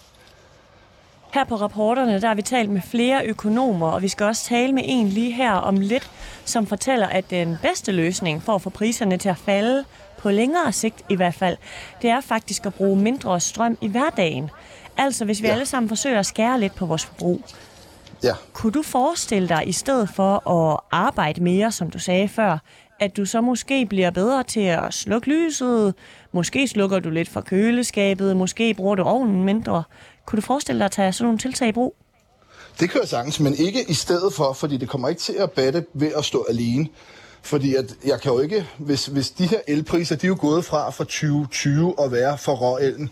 Her 1.34 1.44
på 1.44 1.56
rapporterne, 1.56 2.20
der 2.20 2.28
har 2.28 2.34
vi 2.34 2.42
talt 2.42 2.70
med 2.70 2.82
flere 2.90 3.26
økonomer, 3.26 3.90
og 3.90 4.02
vi 4.02 4.08
skal 4.08 4.26
også 4.26 4.44
tale 4.44 4.72
med 4.72 4.82
en 4.86 5.08
lige 5.08 5.32
her 5.32 5.52
om 5.52 5.80
lidt, 5.80 6.10
som 6.44 6.66
fortæller, 6.66 7.06
at 7.06 7.30
den 7.30 7.56
bedste 7.62 7.92
løsning 7.92 8.42
for 8.42 8.54
at 8.54 8.62
få 8.62 8.70
priserne 8.70 9.16
til 9.16 9.28
at 9.28 9.36
falde, 9.36 9.84
på 10.18 10.30
længere 10.30 10.72
sigt 10.72 11.04
i 11.08 11.14
hvert 11.16 11.34
fald, 11.34 11.56
det 12.02 12.10
er 12.10 12.20
faktisk 12.20 12.66
at 12.66 12.74
bruge 12.74 12.96
mindre 12.96 13.40
strøm 13.40 13.78
i 13.80 13.88
hverdagen. 13.88 14.50
Altså 14.96 15.24
hvis 15.24 15.42
vi 15.42 15.46
ja. 15.46 15.52
alle 15.52 15.66
sammen 15.66 15.88
forsøger 15.88 16.18
at 16.18 16.26
skære 16.26 16.60
lidt 16.60 16.74
på 16.74 16.86
vores 16.86 17.04
forbrug. 17.04 17.42
Ja. 18.22 18.32
Kunne 18.52 18.72
du 18.72 18.82
forestille 18.82 19.48
dig, 19.48 19.62
i 19.66 19.72
stedet 19.72 20.08
for 20.08 20.50
at 20.50 20.80
arbejde 20.90 21.42
mere, 21.42 21.72
som 21.72 21.90
du 21.90 21.98
sagde 21.98 22.28
før, 22.28 22.58
at 23.00 23.16
du 23.16 23.24
så 23.24 23.40
måske 23.40 23.86
bliver 23.86 24.10
bedre 24.10 24.42
til 24.42 24.60
at 24.60 24.94
slukke 24.94 25.28
lyset, 25.28 25.94
måske 26.32 26.68
slukker 26.68 26.98
du 26.98 27.10
lidt 27.10 27.28
for 27.28 27.40
køleskabet, 27.40 28.36
måske 28.36 28.74
bruger 28.74 28.94
du 28.94 29.02
ovnen 29.02 29.44
mindre. 29.44 29.82
Kunne 30.26 30.36
du 30.36 30.46
forestille 30.46 30.78
dig 30.78 30.84
at 30.84 30.92
tage 30.92 31.12
sådan 31.12 31.24
nogle 31.24 31.38
tiltag 31.38 31.68
i 31.68 31.72
brug? 31.72 31.96
Det 32.80 32.90
kan 32.90 33.00
jeg 33.00 33.08
sagtens, 33.08 33.40
men 33.40 33.54
ikke 33.54 33.90
i 33.90 33.94
stedet 33.94 34.32
for, 34.34 34.52
fordi 34.52 34.76
det 34.76 34.88
kommer 34.88 35.08
ikke 35.08 35.20
til 35.20 35.32
at 35.38 35.50
batte 35.50 35.86
ved 35.94 36.12
at 36.16 36.24
stå 36.24 36.46
alene. 36.48 36.88
Fordi 37.42 37.74
at 37.74 37.94
jeg 38.04 38.20
kan 38.20 38.32
jo 38.32 38.40
ikke, 38.40 38.66
hvis, 38.78 39.06
hvis 39.06 39.30
de 39.30 39.46
her 39.46 39.60
elpriser, 39.68 40.16
de 40.16 40.26
er 40.26 40.28
jo 40.28 40.36
gået 40.40 40.64
fra 40.64 40.90
for 40.90 41.04
2020 41.04 41.94
at 41.98 42.12
være 42.12 42.38
for 42.38 42.52
råelen 42.54 43.10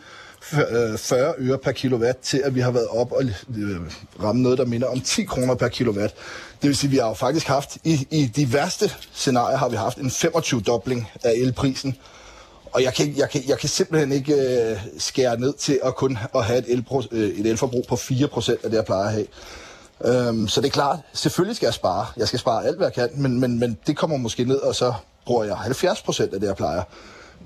40 0.96 1.34
øh, 1.38 1.48
øre 1.48 1.58
per 1.58 1.72
kilowatt, 1.72 2.18
til 2.18 2.42
at 2.44 2.54
vi 2.54 2.60
har 2.60 2.70
været 2.70 2.86
op 2.86 3.12
og 3.12 3.22
øh, 3.58 3.80
ramme 4.22 4.42
noget, 4.42 4.58
der 4.58 4.64
minder 4.64 4.88
om 4.88 5.00
10 5.00 5.24
kroner 5.24 5.54
per 5.54 5.68
kilowatt. 5.68 6.14
Det 6.62 6.68
vil 6.68 6.76
sige, 6.76 6.88
at 6.88 6.92
vi 6.92 6.96
har 6.96 7.08
jo 7.08 7.14
faktisk 7.14 7.46
haft, 7.46 7.78
i, 7.84 8.06
i 8.10 8.26
de 8.26 8.52
værste 8.52 8.92
scenarier 9.12 9.56
har 9.56 9.68
vi 9.68 9.76
haft 9.76 9.98
en 9.98 10.06
25-dobling 10.06 11.10
af 11.24 11.32
elprisen. 11.36 11.96
Og 12.72 12.82
jeg 12.82 12.94
kan, 12.94 13.14
jeg 13.16 13.30
kan, 13.30 13.42
jeg 13.48 13.58
kan 13.58 13.68
simpelthen 13.68 14.12
ikke 14.12 14.34
øh, 14.34 14.76
skære 14.98 15.40
ned 15.40 15.52
til 15.52 15.80
at 15.84 15.96
kun 15.96 16.18
at 16.34 16.44
have 16.44 16.58
et, 16.58 16.64
elpro, 16.68 17.02
øh, 17.12 17.28
et 17.28 17.46
elforbrug 17.46 17.84
på 17.88 17.94
4% 17.94 18.50
af 18.64 18.70
det, 18.70 18.72
jeg 18.72 18.84
plejer 18.84 19.06
at 19.06 19.12
have. 19.12 19.26
Øhm, 20.04 20.48
så 20.48 20.60
det 20.60 20.66
er 20.66 20.72
klart, 20.72 20.98
selvfølgelig 21.12 21.56
skal 21.56 21.66
jeg 21.66 21.74
spare. 21.74 22.06
Jeg 22.16 22.28
skal 22.28 22.38
spare 22.38 22.64
alt, 22.64 22.76
hvad 22.76 22.86
jeg 22.86 22.94
kan, 22.94 23.22
men, 23.22 23.40
men, 23.40 23.58
men 23.58 23.78
det 23.86 23.96
kommer 23.96 24.16
måske 24.16 24.44
ned, 24.44 24.56
og 24.56 24.74
så 24.74 24.92
bruger 25.26 25.44
jeg 25.44 25.56
70% 25.56 26.22
af 26.22 26.40
det, 26.40 26.46
jeg 26.46 26.56
plejer. 26.56 26.82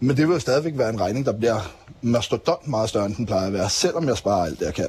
Men 0.00 0.17
det 0.17 0.29
vil 0.29 0.35
jo 0.35 0.41
stadigvæk 0.41 0.73
være 0.79 0.91
en 0.91 1.00
regning, 1.00 1.26
der 1.26 1.33
bliver 1.33 1.75
mastodont 2.03 2.69
meget 2.69 2.88
større, 2.88 3.07
end 3.07 3.15
den 3.15 3.26
plejer 3.26 3.47
at 3.47 3.53
være, 3.53 3.71
selvom 3.71 4.09
jeg 4.09 4.17
sparer 4.17 4.45
alt 4.45 4.61
det, 4.61 4.67
jeg 4.67 4.75
kan. 4.75 4.87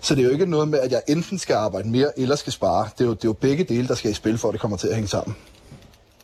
Så 0.00 0.14
det 0.14 0.20
er 0.20 0.24
jo 0.24 0.32
ikke 0.32 0.46
noget 0.46 0.68
med, 0.68 0.78
at 0.78 0.92
jeg 0.92 1.02
enten 1.08 1.38
skal 1.38 1.54
arbejde 1.54 1.88
mere, 1.88 2.18
eller 2.18 2.36
skal 2.36 2.52
spare. 2.52 2.88
Det 2.98 3.04
er 3.04 3.08
jo, 3.08 3.14
det 3.14 3.24
er 3.24 3.28
jo 3.28 3.32
begge 3.32 3.64
dele, 3.64 3.88
der 3.88 3.94
skal 3.94 4.10
i 4.10 4.14
spil, 4.14 4.38
for 4.38 4.48
at 4.48 4.52
det 4.52 4.60
kommer 4.60 4.76
til 4.76 4.88
at 4.88 4.94
hænge 4.94 5.08
sammen. 5.08 5.36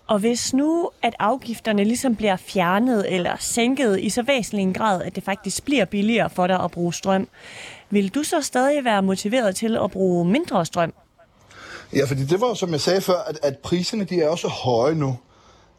Og 0.07 0.19
hvis 0.19 0.55
nu, 0.55 0.91
at 1.03 1.15
afgifterne 1.19 1.85
ligesom 1.85 2.17
bliver 2.17 2.37
fjernet 2.37 3.15
eller 3.15 3.37
sænket 3.41 4.01
i 4.01 4.11
så 4.11 4.23
væsentlig 4.23 4.63
en 4.63 4.73
grad, 4.73 5.03
at 5.03 5.17
det 5.17 5.25
faktisk 5.25 5.65
bliver 5.65 5.85
billigere 5.85 6.31
for 6.31 6.47
dig 6.47 6.61
at 6.61 6.71
bruge 6.71 6.95
strøm, 6.95 7.29
vil 7.91 8.15
du 8.15 8.23
så 8.23 8.41
stadig 8.41 8.85
være 8.85 9.03
motiveret 9.03 9.57
til 9.57 9.77
at 9.77 9.91
bruge 9.91 10.25
mindre 10.25 10.67
strøm? 10.67 10.95
Ja, 11.95 12.05
fordi 12.05 12.25
det 12.25 12.41
var 12.41 12.49
jo, 12.49 12.55
som 12.55 12.73
jeg 12.73 12.81
sagde 12.81 13.01
før, 13.01 13.19
at, 13.27 13.39
at 13.43 13.59
priserne 13.59 14.05
de 14.05 14.23
er 14.23 14.29
også 14.29 14.49
høje 14.49 14.95
nu. 14.95 15.17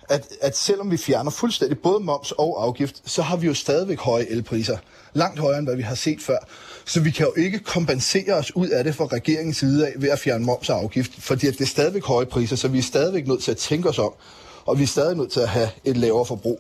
At, 0.10 0.28
at 0.42 0.58
selvom 0.58 0.92
vi 0.92 0.98
fjerner 0.98 1.32
fuldstændig 1.32 1.80
både 1.80 2.00
moms 2.00 2.32
og 2.32 2.64
afgift, 2.64 3.02
så 3.06 3.22
har 3.22 3.38
vi 3.38 3.48
jo 3.48 3.54
stadigvæk 3.54 4.00
høje 4.00 4.26
elpriser. 4.30 4.78
Langt 5.14 5.40
højere, 5.40 5.60
end 5.60 5.68
hvad 5.68 5.76
vi 5.76 5.82
har 5.82 5.96
set 5.96 6.22
før. 6.22 6.38
Så 6.86 7.00
vi 7.00 7.12
kan 7.12 7.26
jo 7.26 7.34
ikke 7.42 7.60
kompensere 7.60 8.34
os 8.34 8.56
ud 8.56 8.68
af 8.68 8.84
det 8.84 8.96
fra 8.96 9.06
regeringens 9.06 9.58
side 9.58 9.88
af 9.88 9.94
ved 9.96 10.10
at 10.10 10.20
fjerne 10.20 10.46
moms 10.46 10.70
og 10.70 10.78
afgift, 10.78 11.12
fordi 11.20 11.48
at 11.48 11.54
det 11.54 11.62
er 11.62 11.66
stadigvæk 11.66 12.04
høje 12.04 12.26
priser, 12.26 12.56
så 12.56 12.68
vi 12.68 12.78
er 12.78 12.84
stadigvæk 12.84 13.28
nødt 13.28 13.44
til 13.44 13.52
at 13.52 13.58
tænke 13.58 13.90
os 13.90 14.00
om, 14.00 14.14
og 14.66 14.78
vi 14.78 14.84
er 14.84 14.88
stadig 14.88 15.18
nødt 15.18 15.32
til 15.32 15.40
at 15.40 15.50
have 15.50 15.70
et 15.86 15.98
lavere 15.98 16.26
forbrug. 16.26 16.60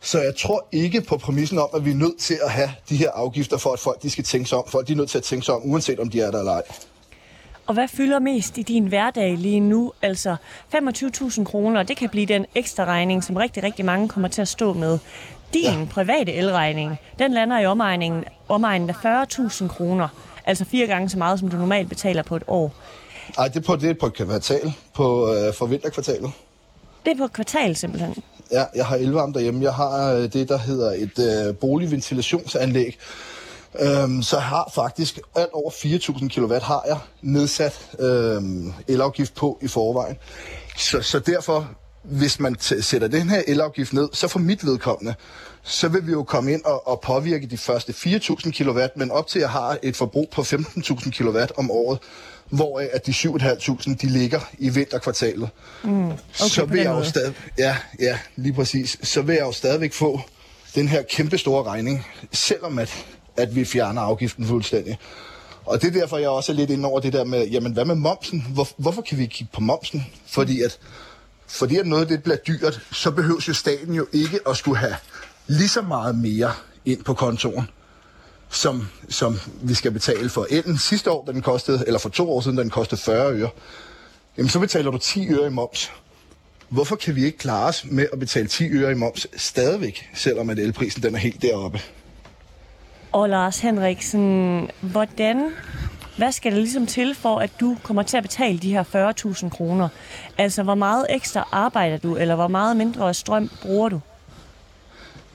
Så 0.00 0.20
jeg 0.20 0.36
tror 0.36 0.68
ikke 0.72 1.00
på 1.00 1.16
præmissen 1.16 1.58
om, 1.58 1.68
at 1.74 1.84
vi 1.84 1.90
er 1.90 1.94
nødt 1.94 2.18
til 2.18 2.38
at 2.42 2.50
have 2.50 2.70
de 2.88 2.96
her 2.96 3.10
afgifter, 3.10 3.56
for 3.56 3.72
at 3.72 3.80
folk 3.80 4.02
de 4.02 4.10
skal 4.10 4.24
tænke 4.24 4.48
sig 4.48 4.58
om. 4.58 4.64
Folk 4.68 4.86
de 4.86 4.92
er 4.92 4.96
nødt 4.96 5.10
til 5.10 5.18
at 5.18 5.24
tænke 5.24 5.46
sig 5.46 5.54
om, 5.54 5.60
uanset 5.64 6.00
om 6.00 6.10
de 6.10 6.20
er 6.20 6.30
der 6.30 6.38
eller 6.38 6.52
ej. 6.52 6.62
Og 7.70 7.74
hvad 7.74 7.88
fylder 7.88 8.18
mest 8.18 8.58
i 8.58 8.62
din 8.62 8.86
hverdag 8.86 9.36
lige 9.36 9.60
nu? 9.60 9.92
Altså 10.02 10.36
25.000 10.74 11.44
kroner, 11.44 11.82
det 11.82 11.96
kan 11.96 12.08
blive 12.08 12.26
den 12.26 12.46
ekstra 12.54 12.84
regning, 12.84 13.24
som 13.24 13.36
rigtig, 13.36 13.62
rigtig 13.62 13.84
mange 13.84 14.08
kommer 14.08 14.28
til 14.28 14.42
at 14.42 14.48
stå 14.48 14.72
med. 14.72 14.98
Din 15.54 15.64
ja. 15.64 15.86
private 15.90 16.32
elregning, 16.32 16.98
den 17.18 17.32
lander 17.32 17.60
i 17.60 17.66
omegningen, 17.66 18.24
omegningen 18.48 18.96
af 19.04 19.24
40.000 19.24 19.68
kroner. 19.68 20.08
Altså 20.46 20.64
fire 20.64 20.86
gange 20.86 21.08
så 21.08 21.18
meget, 21.18 21.38
som 21.38 21.48
du 21.48 21.56
normalt 21.56 21.88
betaler 21.88 22.22
på 22.22 22.36
et 22.36 22.42
år. 22.46 22.74
Nej, 23.36 23.48
det 23.48 23.56
er 23.56 23.60
på, 23.60 23.76
det 23.76 23.90
er 23.90 23.94
på 23.94 24.06
et 24.06 24.14
kvartal, 24.14 24.72
på, 24.94 25.34
øh, 25.34 25.54
for 25.54 25.66
vinterkvartalet. 25.66 26.30
Det 27.04 27.12
er 27.12 27.16
på 27.16 27.24
et 27.24 27.32
kvartal 27.32 27.76
simpelthen? 27.76 28.14
Ja, 28.52 28.64
jeg 28.74 28.86
har 28.86 28.96
elvarme 28.96 29.32
derhjemme. 29.32 29.62
Jeg 29.62 29.74
har 29.74 30.12
øh, 30.12 30.32
det, 30.32 30.48
der 30.48 30.58
hedder 30.58 30.92
et 30.92 31.48
øh, 31.48 31.56
boligventilationsanlæg. 31.56 32.98
Øhm, 33.78 34.22
så 34.22 34.36
jeg 34.36 34.44
har 34.44 34.72
faktisk 34.74 35.18
alt 35.36 35.52
over 35.52 35.70
4.000 35.70 36.28
kW 36.28 36.54
har 36.54 36.82
jeg 36.86 36.98
nedsat 37.22 37.90
øhm, 37.98 38.72
elafgift 38.88 39.34
på 39.34 39.58
i 39.62 39.68
forvejen. 39.68 40.16
Så, 40.76 41.02
så 41.02 41.18
derfor, 41.18 41.70
hvis 42.02 42.40
man 42.40 42.56
sætter 42.60 43.08
den 43.08 43.30
her 43.30 43.42
elafgift 43.46 43.92
ned, 43.92 44.08
så 44.12 44.28
for 44.28 44.38
mit 44.38 44.66
vedkommende, 44.66 45.14
så 45.62 45.88
vil 45.88 46.06
vi 46.06 46.12
jo 46.12 46.22
komme 46.22 46.52
ind 46.52 46.64
og, 46.64 46.88
og 46.88 47.00
påvirke 47.00 47.46
de 47.46 47.58
første 47.58 47.92
4.000 47.92 48.64
kW, 48.64 48.80
men 48.96 49.10
op 49.10 49.26
til 49.26 49.38
at 49.38 49.42
jeg 49.42 49.50
har 49.50 49.78
et 49.82 49.96
forbrug 49.96 50.28
på 50.32 50.42
15.000 50.42 51.10
kW 51.10 51.38
om 51.56 51.70
året, 51.70 51.98
hvor 52.50 52.82
at 52.92 53.06
de 53.06 53.12
7.500 53.12 53.94
de 53.94 54.06
ligger 54.06 54.40
i 54.58 54.68
vinterkvartalet. 54.68 55.48
Mm, 55.84 56.04
okay, 56.10 56.18
så 56.30 56.64
vil 56.64 56.80
jeg 56.80 56.90
jo 56.90 57.04
stadig, 57.04 57.34
ja, 57.58 57.76
ja, 58.00 58.18
lige 58.36 58.52
præcis. 58.52 58.98
Så 59.02 59.22
vil 59.22 59.34
jeg 59.34 59.42
jo 59.42 59.52
stadigvæk 59.52 59.92
få 59.92 60.20
den 60.74 60.88
her 60.88 61.02
kæmpe 61.02 61.38
store 61.38 61.62
regning, 61.62 62.06
selvom 62.32 62.78
at, 62.78 63.06
at 63.40 63.56
vi 63.56 63.64
fjerner 63.64 64.02
afgiften 64.02 64.46
fuldstændig. 64.46 64.98
Og 65.64 65.82
det 65.82 65.96
er 65.96 66.00
derfor, 66.00 66.18
jeg 66.18 66.28
også 66.28 66.52
er 66.52 66.56
lidt 66.56 66.70
ind 66.70 66.86
over 66.86 67.00
det 67.00 67.12
der 67.12 67.24
med, 67.24 67.48
jamen 67.48 67.72
hvad 67.72 67.84
med 67.84 67.94
momsen? 67.94 68.46
Hvor, 68.52 68.68
hvorfor 68.76 69.02
kan 69.02 69.18
vi 69.18 69.22
ikke 69.22 69.34
kigge 69.34 69.50
på 69.52 69.60
momsen? 69.60 70.06
Fordi 70.26 70.62
at, 70.62 70.78
fordi 71.46 71.76
at 71.76 71.86
noget 71.86 72.08
det 72.08 72.22
bliver 72.22 72.36
dyrt, 72.36 72.80
så 72.92 73.10
behøver 73.10 73.44
jo 73.48 73.54
staten 73.54 73.94
jo 73.94 74.06
ikke 74.12 74.38
at 74.48 74.56
skulle 74.56 74.78
have 74.78 74.96
lige 75.46 75.68
så 75.68 75.82
meget 75.82 76.18
mere 76.18 76.52
ind 76.84 77.04
på 77.04 77.14
kontoren 77.14 77.68
som, 78.50 78.88
som 79.08 79.40
vi 79.62 79.74
skal 79.74 79.90
betale 79.90 80.28
for 80.28 80.46
enten 80.50 80.78
sidste 80.78 81.10
år, 81.10 81.24
da 81.26 81.32
den 81.32 81.42
kostede, 81.42 81.84
eller 81.86 81.98
for 81.98 82.08
to 82.08 82.32
år 82.32 82.40
siden, 82.40 82.56
da 82.56 82.62
den 82.62 82.70
kostede 82.70 83.00
40 83.00 83.32
øre, 83.32 83.50
jamen 84.38 84.48
så 84.48 84.58
betaler 84.58 84.90
du 84.90 84.98
10 84.98 85.28
øre 85.28 85.46
i 85.46 85.50
moms. 85.50 85.92
Hvorfor 86.68 86.96
kan 86.96 87.16
vi 87.16 87.24
ikke 87.24 87.38
klare 87.38 87.68
os 87.68 87.84
med 87.84 88.06
at 88.12 88.18
betale 88.18 88.48
10 88.48 88.70
øre 88.70 88.90
i 88.90 88.94
moms 88.94 89.26
stadigvæk, 89.36 90.08
selvom 90.14 90.50
at 90.50 90.58
elprisen 90.58 91.02
den 91.02 91.14
er 91.14 91.18
helt 91.18 91.42
deroppe? 91.42 91.80
Og 93.12 93.28
Lars 93.28 93.58
Henriksen, 93.58 94.70
hvordan, 94.80 95.50
hvad 96.16 96.32
skal 96.32 96.52
der 96.52 96.58
ligesom 96.58 96.86
til 96.86 97.14
for, 97.14 97.38
at 97.38 97.50
du 97.60 97.76
kommer 97.82 98.02
til 98.02 98.16
at 98.16 98.22
betale 98.22 98.58
de 98.58 98.70
her 98.70 99.12
40.000 99.44 99.48
kroner? 99.48 99.88
Altså, 100.38 100.62
hvor 100.62 100.74
meget 100.74 101.06
ekstra 101.08 101.48
arbejder 101.52 101.96
du, 101.98 102.16
eller 102.16 102.34
hvor 102.34 102.48
meget 102.48 102.76
mindre 102.76 103.14
strøm 103.14 103.50
bruger 103.62 103.88
du? 103.88 104.00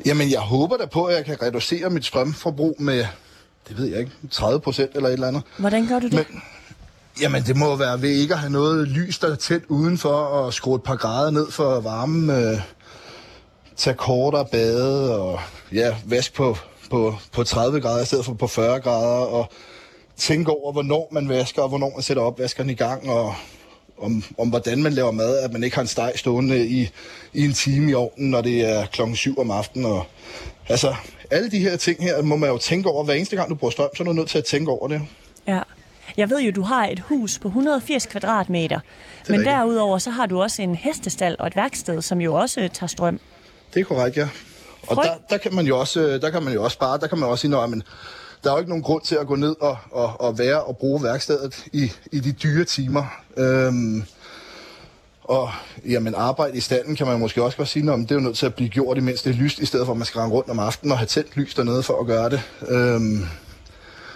Jamen, 0.05 0.31
jeg 0.31 0.39
håber 0.39 0.77
da 0.77 0.85
på, 0.85 1.05
at 1.05 1.15
jeg 1.15 1.25
kan 1.25 1.41
reducere 1.41 1.89
mit 1.89 2.05
strømforbrug 2.05 2.75
med, 2.79 3.05
det 3.67 3.77
ved 3.77 3.85
jeg 3.85 3.99
ikke, 3.99 4.11
30 4.31 4.59
procent 4.59 4.91
eller 4.95 5.09
et 5.09 5.13
eller 5.13 5.27
andet. 5.27 5.43
Hvordan 5.57 5.87
gør 5.87 5.99
du 5.99 6.05
det? 6.05 6.13
Men, 6.13 6.41
jamen, 7.21 7.43
det 7.43 7.55
må 7.55 7.75
være 7.75 8.01
ved 8.01 8.09
ikke 8.09 8.33
at 8.33 8.39
have 8.39 8.51
noget 8.51 8.87
lys, 8.87 9.19
der 9.19 9.31
er 9.31 9.35
tæt 9.35 9.61
udenfor, 9.67 10.09
og 10.09 10.53
skrue 10.53 10.75
et 10.75 10.83
par 10.83 10.95
grader 10.95 11.31
ned 11.31 11.51
for 11.51 11.79
varmen, 11.79 12.29
øh, 12.29 12.59
tage 13.75 13.95
kortere 13.95 14.45
bade, 14.51 15.19
og 15.19 15.39
ja, 15.71 15.95
vask 16.05 16.33
på, 16.33 16.57
på, 16.89 17.15
på 17.31 17.43
30 17.43 17.81
grader 17.81 18.03
i 18.03 18.05
stedet 18.05 18.25
for 18.25 18.33
på 18.33 18.47
40 18.47 18.79
grader, 18.79 19.25
og 19.25 19.51
tænke 20.17 20.51
over, 20.51 20.71
hvornår 20.71 21.07
man 21.11 21.29
vasker, 21.29 21.61
og 21.61 21.69
hvornår 21.69 21.91
man 21.95 22.01
sætter 22.01 22.23
opvaskeren 22.23 22.69
i 22.69 22.73
gang, 22.73 23.09
og 23.09 23.35
om, 23.97 24.23
om 24.37 24.49
hvordan 24.49 24.83
man 24.83 24.93
laver 24.93 25.11
mad, 25.11 25.39
at 25.39 25.53
man 25.53 25.63
ikke 25.63 25.75
har 25.75 25.81
en 25.81 25.87
steg 25.87 26.11
stående 26.15 26.67
i, 26.67 26.89
i 27.33 27.45
en 27.45 27.53
time 27.53 27.91
i 27.91 27.93
ovnen, 27.93 28.29
når 28.29 28.41
det 28.41 28.61
er 28.71 28.85
klokken 28.85 29.15
7 29.15 29.39
om 29.39 29.51
aftenen. 29.51 29.85
Og, 29.85 30.05
altså, 30.69 30.95
alle 31.31 31.51
de 31.51 31.59
her 31.59 31.77
ting 31.77 32.03
her 32.03 32.21
må 32.21 32.35
man 32.35 32.49
jo 32.49 32.57
tænke 32.57 32.89
over. 32.89 33.03
Hver 33.03 33.13
eneste 33.13 33.35
gang, 33.35 33.49
du 33.49 33.55
bruger 33.55 33.71
strøm, 33.71 33.89
så 33.95 34.03
er 34.03 34.05
du 34.05 34.13
nødt 34.13 34.29
til 34.29 34.37
at 34.37 34.45
tænke 34.45 34.71
over 34.71 34.87
det. 34.87 35.01
Ja. 35.47 35.61
Jeg 36.17 36.29
ved 36.29 36.41
jo, 36.41 36.51
du 36.51 36.61
har 36.61 36.87
et 36.87 36.99
hus 36.99 37.39
på 37.39 37.47
180 37.47 38.05
kvadratmeter, 38.05 38.79
men 39.27 39.39
rigtigt. 39.39 39.49
derudover 39.49 39.97
så 39.97 40.09
har 40.09 40.25
du 40.25 40.41
også 40.41 40.61
en 40.61 40.75
hestestal 40.75 41.35
og 41.39 41.47
et 41.47 41.55
værksted, 41.55 42.01
som 42.01 42.21
jo 42.21 42.33
også 42.33 42.69
tager 42.73 42.87
strøm. 42.87 43.19
Det 43.73 43.79
er 43.79 43.83
korrekt, 43.83 44.17
ja. 44.17 44.27
Og 44.87 44.95
der, 44.95 45.13
der, 45.29 45.37
kan 45.37 45.55
man 45.55 45.65
jo 45.65 45.79
også, 45.79 46.17
der 46.21 46.29
kan 46.29 46.43
man 46.43 46.53
jo 46.53 46.63
også 46.63 46.75
spare, 46.75 46.97
der 46.97 47.07
kan 47.07 47.17
man 47.19 47.29
også 47.29 47.41
sige, 47.41 47.57
at 47.57 47.69
der 48.43 48.49
er 48.49 48.53
jo 48.53 48.59
ikke 48.59 48.69
nogen 48.69 48.83
grund 48.83 49.01
til 49.01 49.15
at 49.15 49.27
gå 49.27 49.35
ned 49.35 49.55
og, 49.61 49.77
og, 49.91 50.21
og 50.21 50.39
være 50.39 50.63
og 50.63 50.77
bruge 50.77 51.03
værkstedet 51.03 51.65
i, 51.73 51.91
i 52.11 52.19
de 52.19 52.31
dyre 52.31 52.63
timer. 52.63 53.05
Øhm, 53.37 54.03
og 55.23 55.51
jamen, 55.85 56.15
arbejde 56.15 56.57
i 56.57 56.59
standen 56.59 56.95
kan 56.95 57.07
man 57.07 57.19
måske 57.19 57.43
også 57.43 57.57
godt 57.57 57.67
sige, 57.67 57.93
at 57.93 57.99
det 57.99 58.11
er 58.11 58.15
jo 58.15 58.21
nødt 58.21 58.37
til 58.37 58.45
at 58.45 58.55
blive 58.55 58.69
gjort, 58.69 58.97
imens 58.97 59.21
det 59.21 59.29
er 59.29 59.37
lyst, 59.37 59.59
i 59.59 59.65
stedet 59.65 59.85
for 59.85 59.93
at 59.93 59.97
man 59.97 60.05
skal 60.05 60.19
rende 60.19 60.35
rundt 60.35 60.49
om 60.49 60.59
aftenen 60.59 60.91
og 60.91 60.97
have 60.97 61.07
tændt 61.07 61.37
lys 61.37 61.53
dernede 61.53 61.83
for 61.83 61.99
at 61.99 62.07
gøre 62.07 62.29
det. 62.29 62.41
Øhm, 62.67 63.25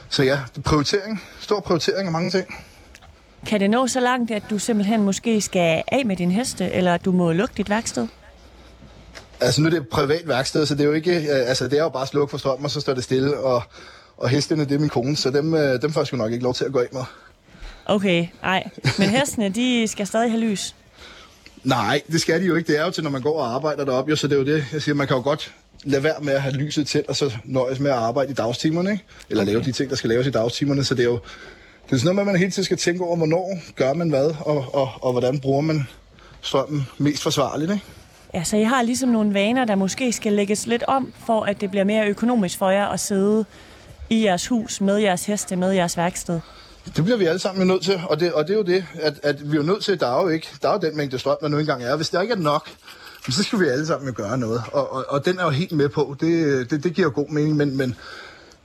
så 0.09 0.23
ja, 0.23 0.39
prioritering. 0.65 1.23
Stor 1.39 1.59
prioritering 1.59 2.05
af 2.05 2.11
mange 2.11 2.31
ting. 2.31 2.45
Kan 3.47 3.59
det 3.59 3.69
nå 3.69 3.87
så 3.87 3.99
langt, 3.99 4.31
at 4.31 4.43
du 4.49 4.59
simpelthen 4.59 5.03
måske 5.03 5.41
skal 5.41 5.83
af 5.87 6.05
med 6.05 6.15
din 6.15 6.31
heste, 6.31 6.71
eller 6.71 6.93
at 6.93 7.05
du 7.05 7.11
må 7.11 7.31
lukke 7.31 7.53
dit 7.57 7.69
værksted? 7.69 8.07
Altså 9.41 9.61
nu 9.61 9.67
er 9.67 9.69
det 9.69 9.79
et 9.79 9.87
privat 9.87 10.27
værksted, 10.27 10.65
så 10.65 10.75
det 10.75 10.81
er 10.81 10.85
jo 10.85 10.93
ikke, 10.93 11.15
øh, 11.15 11.49
altså 11.49 11.67
det 11.67 11.79
er 11.79 11.83
jo 11.83 11.89
bare 11.89 12.01
at 12.01 12.07
slukke 12.07 12.31
for 12.31 12.37
strøm, 12.37 12.63
og 12.63 12.71
så 12.71 12.81
står 12.81 12.93
det 12.93 13.03
stille, 13.03 13.37
og, 13.37 13.63
og 14.17 14.29
hestene, 14.29 14.65
det 14.65 14.71
er 14.71 14.79
min 14.79 14.89
kone, 14.89 15.15
så 15.15 15.31
dem, 15.31 15.53
øh, 15.53 15.81
dem 15.81 15.91
får 15.91 16.01
jeg 16.01 16.07
sgu 16.07 16.17
nok 16.17 16.31
ikke 16.31 16.43
lov 16.43 16.53
til 16.53 16.65
at 16.65 16.71
gå 16.71 16.79
af 16.79 16.87
med. 16.91 17.01
Okay, 17.85 18.27
nej. 18.41 18.69
Men 18.99 19.09
hestene, 19.09 19.49
de 19.49 19.87
skal 19.87 20.07
stadig 20.07 20.31
have 20.31 20.41
lys? 20.41 20.75
Nej, 21.63 22.01
det 22.11 22.21
skal 22.21 22.41
de 22.41 22.45
jo 22.45 22.55
ikke. 22.55 22.67
Det 22.67 22.79
er 22.79 22.85
jo 22.85 22.91
til, 22.91 23.03
når 23.03 23.11
man 23.11 23.21
går 23.21 23.39
og 23.41 23.55
arbejder 23.55 23.85
deroppe, 23.85 24.09
jo, 24.09 24.15
så 24.15 24.27
det 24.27 24.33
er 24.33 24.39
jo 24.39 24.45
det. 24.45 24.65
Jeg 24.73 24.81
siger, 24.81 24.95
man 24.95 25.07
kan 25.07 25.15
jo 25.17 25.23
godt 25.23 25.53
lade 25.83 26.03
være 26.03 26.15
med 26.21 26.33
at 26.33 26.41
have 26.41 26.55
lyset 26.55 26.87
til, 26.87 27.03
og 27.07 27.15
så 27.15 27.37
nøjes 27.45 27.79
med 27.79 27.91
at 27.91 27.97
arbejde 27.97 28.31
i 28.31 28.33
dagstimerne, 28.33 28.91
ikke? 28.91 29.03
Eller 29.29 29.43
okay. 29.43 29.51
lave 29.51 29.63
de 29.63 29.71
ting, 29.71 29.89
der 29.89 29.95
skal 29.95 30.09
laves 30.09 30.27
i 30.27 30.31
dagstimerne, 30.31 30.83
så 30.83 30.95
det 30.95 31.01
er 31.01 31.09
jo 31.09 31.19
det 31.89 31.95
er 31.95 31.99
sådan 31.99 32.15
noget, 32.15 32.27
man 32.27 32.37
hele 32.37 32.51
tiden 32.51 32.63
skal 32.63 32.77
tænke 32.77 33.03
over, 33.03 33.17
hvornår 33.17 33.59
gør 33.75 33.93
man 33.93 34.09
hvad, 34.09 34.33
og, 34.39 34.75
og, 34.75 34.89
og 35.01 35.11
hvordan 35.11 35.39
bruger 35.39 35.61
man 35.61 35.87
strømmen 36.41 36.87
mest 36.97 37.23
forsvarligt, 37.23 37.71
ikke? 37.71 37.83
Ja, 38.33 38.43
så 38.43 38.57
I 38.57 38.63
har 38.63 38.81
ligesom 38.81 39.09
nogle 39.09 39.33
vaner, 39.33 39.65
der 39.65 39.75
måske 39.75 40.13
skal 40.13 40.33
lægges 40.33 40.67
lidt 40.67 40.83
om, 40.83 41.13
for 41.25 41.43
at 41.43 41.61
det 41.61 41.69
bliver 41.71 41.83
mere 41.83 42.07
økonomisk 42.07 42.57
for 42.57 42.69
jer 42.69 42.87
at 42.87 42.99
sidde 42.99 43.45
i 44.09 44.23
jeres 44.23 44.47
hus, 44.47 44.81
med 44.81 44.97
jeres 44.97 45.25
heste, 45.25 45.55
med 45.55 45.71
jeres 45.71 45.97
værksted? 45.97 46.39
Det 46.95 47.03
bliver 47.03 47.17
vi 47.17 47.25
alle 47.25 47.39
sammen 47.39 47.67
nødt 47.67 47.83
til, 47.83 48.01
og 48.09 48.19
det, 48.19 48.33
og 48.33 48.47
det 48.47 48.53
er 48.53 48.57
jo 48.57 48.63
det, 48.63 48.85
at, 48.93 49.19
at 49.23 49.51
vi 49.51 49.57
er 49.57 49.63
nødt 49.63 49.83
til, 49.83 49.99
der 49.99 50.17
er 50.17 50.21
jo 50.21 50.27
ikke, 50.27 50.47
der 50.61 50.69
er 50.69 50.73
jo 50.73 50.79
den 50.79 50.97
mængde 50.97 51.19
strøm, 51.19 51.37
der 51.41 51.47
nu 51.47 51.57
engang 51.57 51.83
er. 51.83 51.95
Hvis 51.95 52.09
der 52.09 52.21
ikke 52.21 52.33
er 52.33 52.37
nok, 52.37 52.69
så 53.29 53.43
skal 53.43 53.59
vi 53.59 53.67
alle 53.67 53.85
sammen 53.85 54.07
jo 54.09 54.13
gøre 54.17 54.37
noget, 54.37 54.63
og, 54.71 54.93
og, 54.93 55.05
og 55.09 55.25
den 55.25 55.39
er 55.39 55.43
jo 55.43 55.49
helt 55.49 55.71
med 55.71 55.89
på, 55.89 56.15
det, 56.19 56.71
det, 56.71 56.83
det 56.83 56.93
giver 56.93 57.07
jo 57.07 57.11
god 57.15 57.29
mening, 57.29 57.55
men, 57.55 57.77
men 57.77 57.95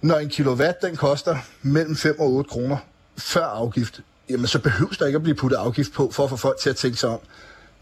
når 0.02 0.16
en 0.16 0.28
kilowatt, 0.28 0.82
den 0.82 0.96
koster 0.96 1.36
mellem 1.62 1.96
5 1.96 2.20
og 2.20 2.32
8 2.32 2.50
kroner 2.50 2.76
før 3.16 3.44
afgift, 3.44 4.00
jamen 4.30 4.46
så 4.46 4.58
behøves 4.58 4.98
der 4.98 5.06
ikke 5.06 5.16
at 5.16 5.22
blive 5.22 5.34
puttet 5.34 5.56
afgift 5.56 5.92
på, 5.92 6.10
for 6.12 6.24
at 6.24 6.30
få 6.30 6.36
folk 6.36 6.58
til 6.60 6.70
at 6.70 6.76
tænke 6.76 6.96
sig 6.96 7.08
om. 7.08 7.18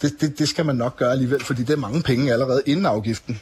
Det, 0.02 0.20
det, 0.20 0.38
det 0.38 0.48
skal 0.48 0.66
man 0.66 0.76
nok 0.76 0.96
gøre 0.96 1.12
alligevel, 1.12 1.44
fordi 1.44 1.62
det 1.62 1.70
er 1.70 1.76
mange 1.76 2.02
penge 2.02 2.32
allerede 2.32 2.62
inden 2.66 2.86
afgiften. 2.86 3.40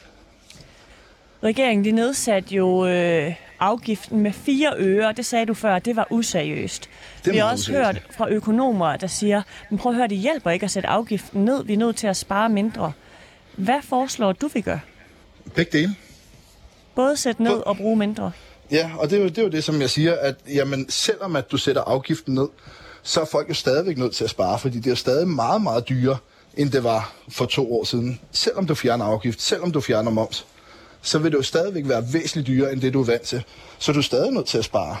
Regeringen 1.43 1.85
de 1.85 1.91
nedsatte 1.91 2.55
jo 2.55 2.85
øh, 2.87 3.33
afgiften 3.59 4.19
med 4.19 4.33
4 4.33 4.73
øre. 4.77 5.13
Det 5.13 5.25
sagde 5.25 5.45
du 5.45 5.53
før, 5.53 5.79
det 5.79 5.95
var 5.95 6.07
useriøst. 6.09 6.89
Det 7.25 7.33
vi 7.33 7.37
har 7.37 7.51
også 7.51 7.71
useriøst. 7.71 7.85
hørt 7.85 8.15
fra 8.17 8.29
økonomer, 8.29 8.95
der 8.95 9.07
siger, 9.07 9.41
men 9.69 9.79
prøv 9.79 9.91
at 9.91 9.95
høre, 9.95 10.07
det 10.07 10.17
hjælper 10.17 10.51
ikke 10.51 10.63
at 10.63 10.71
sætte 10.71 10.89
afgiften 10.89 11.45
ned. 11.45 11.63
Vi 11.63 11.73
er 11.73 11.77
nødt 11.77 11.95
til 11.95 12.07
at 12.07 12.17
spare 12.17 12.49
mindre. 12.49 12.91
Hvad 13.57 13.81
foreslår 13.83 14.31
du, 14.31 14.47
vi 14.53 14.61
gør? 14.61 14.77
Begge 15.55 15.77
dele. 15.79 15.95
Både 16.95 17.17
sætte 17.17 17.43
ned 17.43 17.53
og 17.53 17.77
bruge 17.77 17.97
mindre? 17.97 18.31
Ja, 18.71 18.91
og 18.97 19.09
det 19.09 19.17
er, 19.17 19.21
jo, 19.21 19.29
det 19.29 19.37
er 19.37 19.43
jo 19.43 19.49
det, 19.49 19.63
som 19.63 19.81
jeg 19.81 19.89
siger, 19.89 20.15
at 20.15 20.35
jamen, 20.47 20.89
selvom 20.89 21.35
at 21.35 21.51
du 21.51 21.57
sætter 21.57 21.81
afgiften 21.81 22.33
ned, 22.33 22.47
så 23.03 23.21
er 23.21 23.25
folk 23.25 23.49
jo 23.49 23.53
stadigvæk 23.53 23.97
nødt 23.97 24.15
til 24.15 24.23
at 24.23 24.29
spare, 24.29 24.59
fordi 24.59 24.79
det 24.79 24.91
er 24.91 24.95
stadig 24.95 25.27
meget, 25.27 25.61
meget 25.61 25.89
dyrere, 25.89 26.17
end 26.57 26.71
det 26.71 26.83
var 26.83 27.13
for 27.29 27.45
to 27.45 27.79
år 27.79 27.83
siden. 27.83 28.19
Selvom 28.31 28.67
du 28.67 28.75
fjerner 28.75 29.05
afgift, 29.05 29.41
selvom 29.41 29.71
du 29.71 29.81
fjerner 29.81 30.11
moms 30.11 30.45
så 31.01 31.19
vil 31.19 31.31
det 31.31 31.37
jo 31.37 31.43
stadigvæk 31.43 31.87
være 31.87 32.13
væsentligt 32.13 32.47
dyrere 32.47 32.71
end 32.71 32.81
det, 32.81 32.93
du 32.93 33.01
er 33.01 33.05
vant 33.05 33.21
til. 33.21 33.43
Så 33.79 33.91
du 33.91 33.97
er 33.97 34.03
stadig 34.03 34.31
nødt 34.31 34.45
til 34.45 34.57
at 34.57 34.65
spare. 34.65 34.97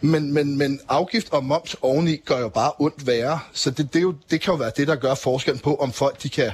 Men, 0.00 0.32
men, 0.32 0.58
men 0.58 0.80
afgift 0.88 1.32
og 1.32 1.44
moms 1.44 1.76
oveni 1.82 2.16
gør 2.16 2.38
jo 2.38 2.48
bare 2.48 2.72
ondt 2.78 3.06
værre. 3.06 3.38
Så 3.52 3.70
det, 3.70 3.94
det, 3.94 4.02
jo, 4.02 4.14
det 4.30 4.40
kan 4.40 4.52
jo 4.52 4.58
være 4.58 4.72
det, 4.76 4.88
der 4.88 4.96
gør 4.96 5.14
forskel 5.14 5.58
på, 5.58 5.74
om 5.74 5.92
folk 5.92 6.22
de 6.22 6.28
kan 6.28 6.50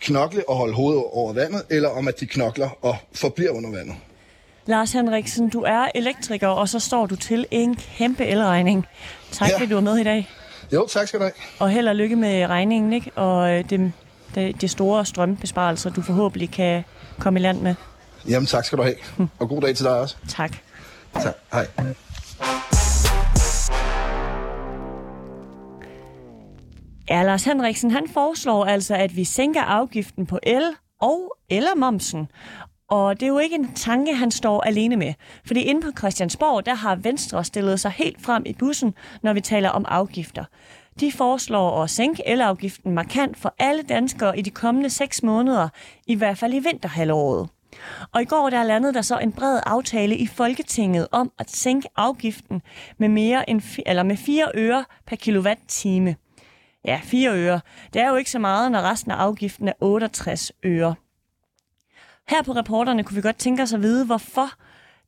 knokle 0.00 0.48
og 0.48 0.56
holde 0.56 0.74
hovedet 0.74 1.02
over 1.12 1.32
vandet, 1.32 1.62
eller 1.70 1.88
om 1.88 2.08
at 2.08 2.20
de 2.20 2.26
knokler 2.26 2.70
og 2.82 2.96
forbliver 3.14 3.50
under 3.50 3.70
vandet. 3.70 3.94
Lars 4.66 4.92
Henriksen, 4.92 5.48
du 5.48 5.60
er 5.60 5.88
elektriker, 5.94 6.48
og 6.48 6.68
så 6.68 6.78
står 6.78 7.06
du 7.06 7.16
til 7.16 7.46
en 7.50 7.76
kæmpe 7.76 8.24
elregning. 8.24 8.86
Tak 9.32 9.48
ja. 9.48 9.54
fordi 9.54 9.66
du 9.66 9.76
er 9.76 9.80
med 9.80 9.96
i 9.98 10.04
dag. 10.04 10.28
Jo, 10.72 10.86
tak 10.86 11.08
skal 11.08 11.20
du 11.20 11.24
have. 11.24 11.32
Og 11.58 11.70
held 11.70 11.88
og 11.88 11.96
lykke 11.96 12.16
med 12.16 12.46
regningen, 12.46 12.92
ikke? 12.92 13.10
Og 13.14 13.52
øh, 13.52 13.70
det, 13.70 13.92
det, 14.34 14.60
det 14.60 14.70
store 14.70 15.06
strømbesparelser, 15.06 15.90
du 15.90 16.02
forhåbentlig 16.02 16.50
kan 16.50 16.84
komme 17.18 17.40
i 17.40 17.42
land 17.42 17.60
med. 17.60 17.74
Jamen 18.28 18.46
tak 18.46 18.64
skal 18.64 18.78
du 18.78 18.82
have. 18.82 18.94
Hm. 19.16 19.28
Og 19.38 19.48
god 19.48 19.60
dag 19.60 19.76
til 19.76 19.84
dig 19.84 20.00
også. 20.00 20.16
Tak. 20.28 20.56
Tak. 21.14 21.34
Hej. 21.52 21.66
Ja, 27.10 27.22
Lars 27.22 27.44
Henriksen, 27.44 27.90
han 27.90 28.06
foreslår 28.14 28.64
altså, 28.64 28.94
at 28.94 29.16
vi 29.16 29.24
sænker 29.24 29.62
afgiften 29.62 30.26
på 30.26 30.38
el 30.42 30.62
og 31.00 31.36
eller 31.50 31.74
momsen. 31.76 32.28
Og 32.94 33.20
det 33.20 33.26
er 33.26 33.30
jo 33.30 33.38
ikke 33.38 33.54
en 33.54 33.72
tanke, 33.74 34.14
han 34.14 34.30
står 34.30 34.62
alene 34.62 34.96
med. 34.96 35.14
Fordi 35.46 35.60
inde 35.60 35.80
på 35.80 35.98
Christiansborg, 35.98 36.66
der 36.66 36.74
har 36.74 36.94
Venstre 36.96 37.44
stillet 37.44 37.80
sig 37.80 37.90
helt 37.90 38.22
frem 38.22 38.42
i 38.46 38.52
bussen, 38.52 38.94
når 39.22 39.32
vi 39.32 39.40
taler 39.40 39.68
om 39.68 39.84
afgifter. 39.88 40.44
De 41.00 41.12
foreslår 41.12 41.82
at 41.82 41.90
sænke 41.90 42.22
elafgiften 42.26 42.92
markant 42.92 43.38
for 43.38 43.54
alle 43.58 43.82
danskere 43.82 44.38
i 44.38 44.42
de 44.42 44.50
kommende 44.50 44.90
seks 44.90 45.22
måneder, 45.22 45.68
i 46.06 46.14
hvert 46.14 46.38
fald 46.38 46.54
i 46.54 46.58
vinterhalvåret. 46.58 47.48
Og 48.12 48.22
i 48.22 48.24
går 48.24 48.50
der 48.50 48.62
landede 48.62 48.94
der 48.94 49.02
så 49.02 49.18
en 49.18 49.32
bred 49.32 49.60
aftale 49.66 50.16
i 50.16 50.26
Folketinget 50.26 51.08
om 51.12 51.32
at 51.38 51.50
sænke 51.50 51.88
afgiften 51.96 52.62
med 52.98 53.08
mere 53.08 53.50
end 53.50 53.62
eller 53.86 54.02
med 54.02 54.16
4 54.16 54.46
øre 54.54 54.84
per 55.06 55.16
kilowatt-time. 55.16 56.16
Ja, 56.84 57.00
4 57.04 57.30
øre. 57.32 57.60
Det 57.92 58.02
er 58.02 58.08
jo 58.08 58.16
ikke 58.16 58.30
så 58.30 58.38
meget, 58.38 58.72
når 58.72 58.80
resten 58.80 59.10
af 59.10 59.16
afgiften 59.16 59.68
er 59.68 59.72
68 59.80 60.52
øre. 60.64 60.94
Her 62.28 62.42
på 62.42 62.52
reporterne 62.52 63.04
kunne 63.04 63.14
vi 63.16 63.22
godt 63.22 63.36
tænke 63.36 63.62
os 63.62 63.72
at 63.72 63.82
vide, 63.82 64.06
hvorfor 64.06 64.48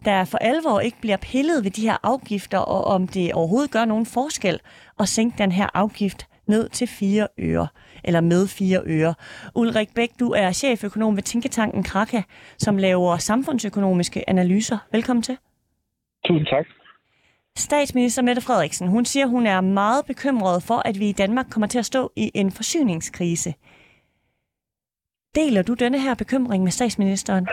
der 0.05 0.25
for 0.25 0.39
alvor 0.39 0.81
ikke 0.81 1.01
bliver 1.01 1.17
pillet 1.17 1.65
ved 1.65 1.71
de 1.71 1.83
her 1.83 1.97
afgifter, 2.03 2.59
og 2.59 2.85
om 2.85 3.09
det 3.09 3.33
overhovedet 3.33 3.71
gør 3.71 3.85
nogen 3.85 4.07
forskel 4.07 4.61
at 4.99 5.09
sænke 5.09 5.39
den 5.39 5.53
her 5.53 5.69
afgift 5.75 6.27
ned 6.47 6.69
til 6.69 6.87
4 6.87 7.29
øre, 7.39 7.69
eller 8.05 8.21
med 8.21 8.49
4 8.49 8.81
øre. 8.87 9.15
Ulrik 9.55 9.95
Bæk, 9.95 10.11
du 10.21 10.31
er 10.31 10.53
cheføkonom 10.53 11.17
ved 11.17 11.23
Tænketanken 11.23 11.83
Kraka, 11.83 12.23
som 12.59 12.77
laver 12.77 13.17
samfundsøkonomiske 13.17 14.31
analyser. 14.31 14.79
Velkommen 14.93 15.23
til. 15.23 15.39
Tusind 16.27 16.47
tak. 16.47 16.67
Statsminister 17.59 18.23
Mette 18.23 18.43
Frederiksen, 18.43 18.89
hun 18.89 19.05
siger, 19.05 19.27
hun 19.27 19.47
er 19.47 19.61
meget 19.61 20.07
bekymret 20.07 20.63
for, 20.63 20.83
at 20.85 20.99
vi 21.01 21.09
i 21.09 21.13
Danmark 21.13 21.47
kommer 21.51 21.67
til 21.67 21.79
at 21.79 21.87
stå 21.87 22.13
i 22.17 22.31
en 22.35 22.51
forsyningskrise. 22.53 23.55
Deler 25.37 25.63
du 25.63 25.75
denne 25.75 25.99
her 26.01 26.15
bekymring 26.15 26.63
med 26.63 26.71
statsministeren? 26.71 27.47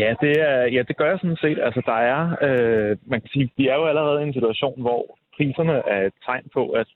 Ja, 0.00 0.14
det, 0.20 0.40
er, 0.40 0.60
ja, 0.76 0.82
det 0.88 0.96
gør 0.96 1.08
jeg 1.10 1.18
sådan 1.18 1.42
set. 1.44 1.58
Altså, 1.66 1.82
der 1.86 1.98
er, 2.14 2.22
øh, 2.46 2.96
man 3.06 3.20
kan 3.20 3.30
sige, 3.32 3.52
vi 3.56 3.68
er 3.68 3.74
jo 3.74 3.86
allerede 3.86 4.20
i 4.20 4.26
en 4.26 4.32
situation, 4.32 4.80
hvor 4.80 5.18
priserne 5.36 5.72
er 5.72 6.06
et 6.06 6.12
tegn 6.26 6.46
på, 6.52 6.70
at 6.70 6.88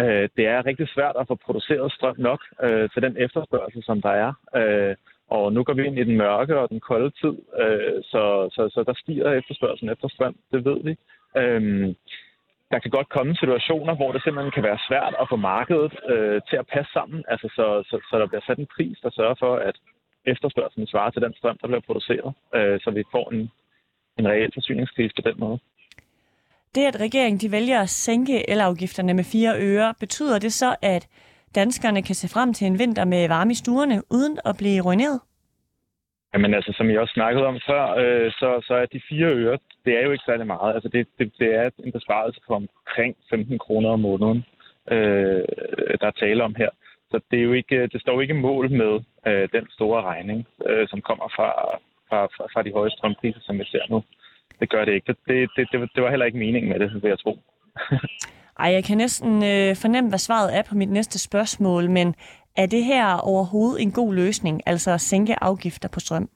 øh, 0.00 0.28
det 0.36 0.46
er 0.46 0.66
rigtig 0.66 0.88
svært 0.88 1.16
at 1.20 1.26
få 1.28 1.34
produceret 1.46 1.92
strøm 1.92 2.16
nok 2.18 2.40
øh, 2.62 2.90
til 2.90 3.02
den 3.02 3.16
efterspørgsel, 3.24 3.82
som 3.84 4.02
der 4.02 4.14
er. 4.24 4.32
Øh, 4.60 4.96
og 5.30 5.52
nu 5.52 5.64
går 5.64 5.74
vi 5.74 5.86
ind 5.86 5.98
i 5.98 6.04
den 6.04 6.16
mørke 6.16 6.58
og 6.58 6.68
den 6.70 6.80
kolde 6.80 7.10
tid, 7.10 7.36
øh, 7.62 8.02
så, 8.02 8.48
så, 8.52 8.62
så 8.74 8.84
der 8.86 8.94
stiger 9.02 9.32
efterspørgselen 9.32 9.92
efter 9.92 10.08
strøm, 10.08 10.36
det 10.52 10.64
ved 10.64 10.78
vi. 10.84 10.96
Øh, 11.40 11.94
der 12.70 12.78
kan 12.78 12.90
godt 12.90 13.08
komme 13.16 13.34
situationer, 13.34 13.94
hvor 13.94 14.12
det 14.12 14.22
simpelthen 14.22 14.56
kan 14.56 14.62
være 14.62 14.84
svært 14.88 15.14
at 15.20 15.26
få 15.30 15.36
markedet 15.36 15.92
øh, 16.12 16.40
til 16.48 16.56
at 16.62 16.66
passe 16.74 16.92
sammen, 16.92 17.24
altså 17.32 17.48
så, 17.56 17.66
så, 17.88 17.96
så 18.10 18.14
der 18.18 18.26
bliver 18.26 18.44
sat 18.46 18.58
en 18.58 18.72
pris, 18.76 18.98
der 19.02 19.10
sørger 19.10 19.36
for, 19.44 19.56
at 19.68 19.76
efterspørgselen 20.32 20.86
svarer 20.86 21.10
til 21.10 21.22
den 21.22 21.34
strøm, 21.38 21.58
der 21.60 21.66
bliver 21.68 21.86
produceret, 21.88 22.34
øh, 22.56 22.80
så 22.82 22.90
vi 22.90 23.02
får 23.14 23.26
en, 23.34 23.50
en 24.18 24.28
reel 24.28 24.50
forsyningskrise 24.54 25.14
på 25.18 25.22
den 25.28 25.36
måde. 25.44 25.58
Det, 26.74 26.84
at 26.86 27.00
regeringen 27.00 27.40
de 27.40 27.52
vælger 27.52 27.80
at 27.80 27.88
sænke 27.88 28.50
elafgifterne 28.50 29.14
med 29.14 29.24
4 29.24 29.54
øre, 29.58 29.94
betyder 30.00 30.38
det 30.38 30.52
så, 30.52 30.76
at 30.82 31.08
danskerne 31.54 32.02
kan 32.02 32.14
se 32.14 32.28
frem 32.28 32.54
til 32.54 32.66
en 32.66 32.78
vinter 32.78 33.04
med 33.04 33.28
varme 33.28 33.52
i 33.52 33.54
stuerne, 33.54 34.02
uden 34.10 34.38
at 34.44 34.56
blive 34.58 34.80
ruineret? 34.80 35.20
Jamen 36.34 36.54
altså, 36.54 36.72
som 36.76 36.90
jeg 36.90 37.00
også 37.00 37.14
snakkede 37.14 37.46
om 37.46 37.60
før, 37.66 37.84
øh, 38.02 38.32
så, 38.32 38.62
så 38.66 38.74
er 38.74 38.86
de 38.86 39.00
fire 39.08 39.26
øre, 39.26 39.58
det 39.84 39.92
er 39.98 40.02
jo 40.02 40.12
ikke 40.12 40.24
særlig 40.26 40.46
meget. 40.46 40.74
Altså, 40.74 40.88
det, 40.88 41.06
det, 41.18 41.32
det 41.38 41.54
er 41.54 41.70
en 41.84 41.92
besparelse 41.92 42.40
på 42.46 42.54
omkring 42.54 43.16
15 43.30 43.58
kroner 43.58 43.90
om 43.90 44.00
måneden, 44.00 44.44
øh, 44.90 45.44
der 46.00 46.06
er 46.06 46.20
tale 46.20 46.44
om 46.44 46.54
her. 46.54 46.70
Så 47.10 47.20
det, 47.30 47.38
er 47.38 47.42
jo 47.42 47.52
ikke, 47.52 47.76
øh, 47.76 47.88
det 47.92 48.00
står 48.00 48.12
jo 48.12 48.20
ikke 48.20 48.34
mål 48.34 48.70
med 48.70 49.00
øh, 49.26 49.48
den 49.52 49.66
store 49.70 50.02
regning, 50.02 50.46
øh, 50.66 50.88
som 50.88 51.00
kommer 51.00 51.28
fra, 51.36 51.50
fra, 52.08 52.26
fra, 52.26 52.44
fra 52.52 52.62
de 52.62 52.72
høje 52.72 52.90
strømpriser, 52.90 53.40
som 53.42 53.58
vi 53.58 53.64
ser 53.64 53.84
nu. 53.90 54.02
Det 54.60 54.70
gør 54.70 54.84
det 54.84 54.92
ikke. 54.92 55.06
Det, 55.28 55.50
det, 55.56 55.68
det, 55.72 55.90
det 55.94 56.02
var 56.02 56.10
heller 56.10 56.26
ikke 56.26 56.38
meningen 56.38 56.70
med 56.72 56.78
det, 56.78 57.02
vil 57.02 57.08
jeg 57.08 57.18
tro. 57.18 57.38
Ej, 58.64 58.72
jeg 58.72 58.84
kan 58.84 58.96
næsten 58.96 59.32
øh, 59.34 59.76
fornemme, 59.76 60.08
hvad 60.10 60.18
svaret 60.18 60.56
er 60.58 60.62
på 60.62 60.74
mit 60.74 60.90
næste 60.90 61.18
spørgsmål, 61.18 61.90
men 61.90 62.14
er 62.56 62.66
det 62.66 62.84
her 62.84 63.16
overhovedet 63.16 63.82
en 63.82 63.92
god 63.92 64.14
løsning, 64.14 64.62
altså 64.66 64.90
at 64.90 65.00
sænke 65.00 65.42
afgifter 65.42 65.88
på 65.88 66.00
strøm? 66.00 66.28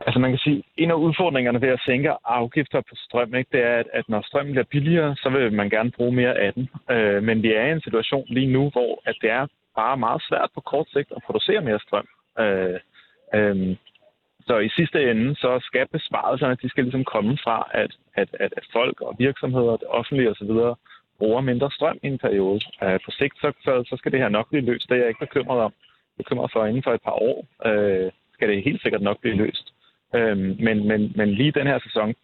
Altså 0.00 0.18
man 0.18 0.30
kan 0.30 0.38
sige, 0.38 0.62
en 0.76 0.90
af 0.90 0.94
udfordringerne 0.94 1.60
ved 1.60 1.68
at 1.68 1.80
sænke 1.86 2.10
afgifter 2.24 2.80
på 2.80 2.94
strøm, 2.94 3.34
ikke, 3.34 3.50
det 3.52 3.62
er, 3.62 3.74
at, 3.74 3.86
at 3.92 4.08
når 4.08 4.22
strømmen 4.26 4.52
bliver 4.52 4.64
billigere, 4.64 5.16
så 5.16 5.28
vil 5.28 5.52
man 5.52 5.70
gerne 5.70 5.90
bruge 5.90 6.12
mere 6.12 6.38
af 6.38 6.52
den. 6.52 6.68
Øh, 6.90 7.22
men 7.22 7.42
vi 7.42 7.52
er 7.52 7.66
i 7.66 7.72
en 7.72 7.80
situation 7.80 8.26
lige 8.28 8.52
nu, 8.52 8.70
hvor 8.70 9.02
at 9.04 9.16
det 9.22 9.30
er 9.30 9.46
bare 9.76 9.96
meget 9.96 10.22
svært 10.28 10.50
på 10.54 10.60
kort 10.60 10.88
sigt 10.92 11.12
at 11.16 11.22
producere 11.26 11.60
mere 11.60 11.80
strøm. 11.80 12.08
Øh, 12.38 12.80
øh, 13.34 13.76
så 14.46 14.58
i 14.58 14.68
sidste 14.68 15.10
ende, 15.10 15.36
så 15.36 15.58
skal 15.62 15.86
besparelserne, 15.92 16.58
de 16.62 16.68
skal 16.68 16.84
ligesom 16.84 17.04
komme 17.04 17.38
fra, 17.44 17.70
at, 17.74 17.92
at, 18.14 18.28
at, 18.40 18.52
at 18.56 18.66
folk 18.72 19.00
og 19.00 19.14
virksomheder, 19.18 19.76
det 19.76 19.88
offentlige 19.88 20.30
osv., 20.30 20.52
bruger 21.18 21.40
mindre 21.40 21.70
strøm 21.70 21.98
i 22.02 22.06
en 22.06 22.18
periode. 22.18 22.60
Øh, 22.82 23.00
på 23.04 23.10
sigt, 23.10 23.36
så, 23.40 23.52
så, 23.60 23.72
så 23.88 23.96
skal 23.96 24.12
det 24.12 24.20
her 24.20 24.28
nok 24.28 24.48
blive 24.48 24.64
løst. 24.64 24.88
Det 24.88 24.94
er 24.94 25.00
jeg 25.00 25.08
ikke 25.08 25.26
bekymret 25.26 25.60
om. 25.60 25.72
Bekymret 26.16 26.50
for, 26.52 26.62
at 26.62 26.68
inden 26.68 26.82
for 26.82 26.94
et 26.94 27.02
par 27.02 27.18
år 27.28 27.46
øh, 27.68 28.10
skal 28.32 28.48
det 28.48 28.64
helt 28.64 28.82
sikkert 28.82 29.02
nok 29.02 29.20
blive 29.20 29.36
løst. 29.36 29.66
Øh, 30.14 30.36
men, 30.38 30.88
men, 30.88 31.12
men 31.16 31.28
lige 31.28 31.52
den 31.52 31.66
her 31.66 31.78
sæson, 31.86 32.14